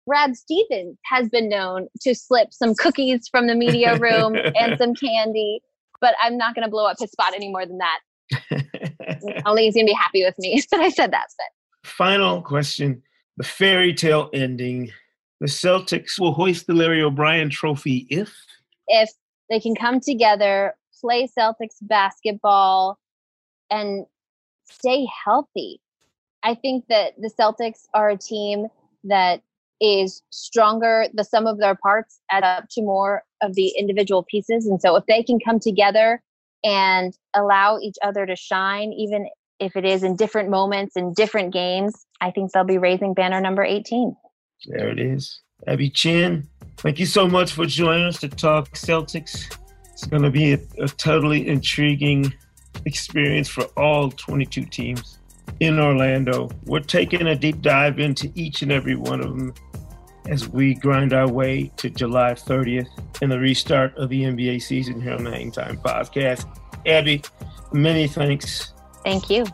Brad 0.08 0.36
Stevens 0.36 0.96
has 1.04 1.28
been 1.28 1.50
known 1.50 1.86
to 2.00 2.14
slip 2.14 2.52
some 2.52 2.74
cookies 2.74 3.28
from 3.28 3.46
the 3.46 3.54
media 3.54 3.98
room 3.98 4.34
and 4.34 4.78
some 4.78 4.94
candy, 5.00 5.60
but 6.00 6.14
I'm 6.20 6.38
not 6.38 6.54
going 6.54 6.64
to 6.64 6.70
blow 6.70 6.86
up 6.86 6.96
his 6.98 7.10
spot 7.10 7.34
any 7.34 7.50
more 7.50 7.66
than 7.66 7.78
that. 7.78 8.00
Only 9.46 9.64
he's 9.64 9.74
going 9.74 9.86
to 9.86 9.90
be 9.90 9.96
happy 9.96 10.24
with 10.24 10.34
me 10.38 10.62
that 10.70 10.80
I 10.80 10.88
said 10.88 11.12
that. 11.12 11.26
But. 11.36 11.88
Final 11.88 12.40
question 12.42 13.02
the 13.36 13.44
fairy 13.44 13.94
tale 13.94 14.30
ending. 14.32 14.90
The 15.40 15.46
Celtics 15.46 16.18
will 16.18 16.32
hoist 16.32 16.66
the 16.66 16.74
Larry 16.74 17.02
O'Brien 17.02 17.50
trophy 17.50 18.06
if? 18.10 18.34
If 18.88 19.10
they 19.48 19.60
can 19.60 19.76
come 19.76 20.00
together, 20.00 20.74
play 21.00 21.28
Celtics 21.38 21.76
basketball, 21.82 22.98
and 23.70 24.06
stay 24.64 25.06
healthy. 25.24 25.80
I 26.42 26.54
think 26.54 26.86
that 26.88 27.12
the 27.18 27.30
Celtics 27.38 27.82
are 27.94 28.08
a 28.08 28.16
team 28.16 28.66
that 29.04 29.42
is 29.80 30.22
stronger. 30.30 31.06
The 31.14 31.24
sum 31.24 31.46
of 31.46 31.58
their 31.58 31.74
parts 31.74 32.20
add 32.30 32.44
up 32.44 32.68
to 32.70 32.82
more 32.82 33.24
of 33.42 33.54
the 33.54 33.68
individual 33.78 34.24
pieces. 34.24 34.66
And 34.66 34.80
so 34.80 34.96
if 34.96 35.06
they 35.06 35.22
can 35.22 35.38
come 35.38 35.60
together 35.60 36.22
and 36.64 37.16
allow 37.34 37.78
each 37.78 37.96
other 38.02 38.26
to 38.26 38.36
shine, 38.36 38.92
even 38.92 39.28
if 39.60 39.76
it 39.76 39.84
is 39.84 40.02
in 40.02 40.16
different 40.16 40.50
moments 40.50 40.96
in 40.96 41.12
different 41.14 41.52
games, 41.52 42.06
I 42.20 42.30
think 42.30 42.52
they'll 42.52 42.64
be 42.64 42.78
raising 42.78 43.14
banner 43.14 43.40
number 43.40 43.64
18. 43.64 44.16
There 44.66 44.88
it 44.88 44.98
is. 44.98 45.40
Abby 45.66 45.90
Chin, 45.90 46.48
thank 46.76 46.98
you 46.98 47.06
so 47.06 47.26
much 47.26 47.52
for 47.52 47.66
joining 47.66 48.06
us 48.06 48.20
to 48.20 48.28
talk 48.28 48.70
Celtics. 48.70 49.56
It's 49.92 50.06
going 50.06 50.22
to 50.22 50.30
be 50.30 50.52
a, 50.52 50.58
a 50.78 50.88
totally 50.88 51.48
intriguing 51.48 52.32
experience 52.84 53.48
for 53.48 53.64
all 53.76 54.10
22 54.10 54.64
teams 54.66 55.17
in 55.60 55.78
Orlando. 55.78 56.50
We're 56.64 56.80
taking 56.80 57.26
a 57.26 57.36
deep 57.36 57.62
dive 57.62 57.98
into 57.98 58.30
each 58.34 58.62
and 58.62 58.72
every 58.72 58.96
one 58.96 59.20
of 59.20 59.28
them 59.28 59.54
as 60.28 60.48
we 60.48 60.74
grind 60.74 61.12
our 61.12 61.28
way 61.28 61.72
to 61.76 61.88
July 61.90 62.32
30th 62.32 62.88
and 63.22 63.32
the 63.32 63.38
restart 63.38 63.96
of 63.96 64.10
the 64.10 64.22
NBA 64.22 64.62
season 64.62 65.00
here 65.00 65.14
on 65.14 65.24
the 65.24 65.30
Hang 65.30 65.50
Time 65.50 65.78
Podcast. 65.78 66.46
Abby, 66.86 67.22
many 67.72 68.06
thanks. 68.06 68.72
Thank 69.04 69.30
you. 69.30 69.46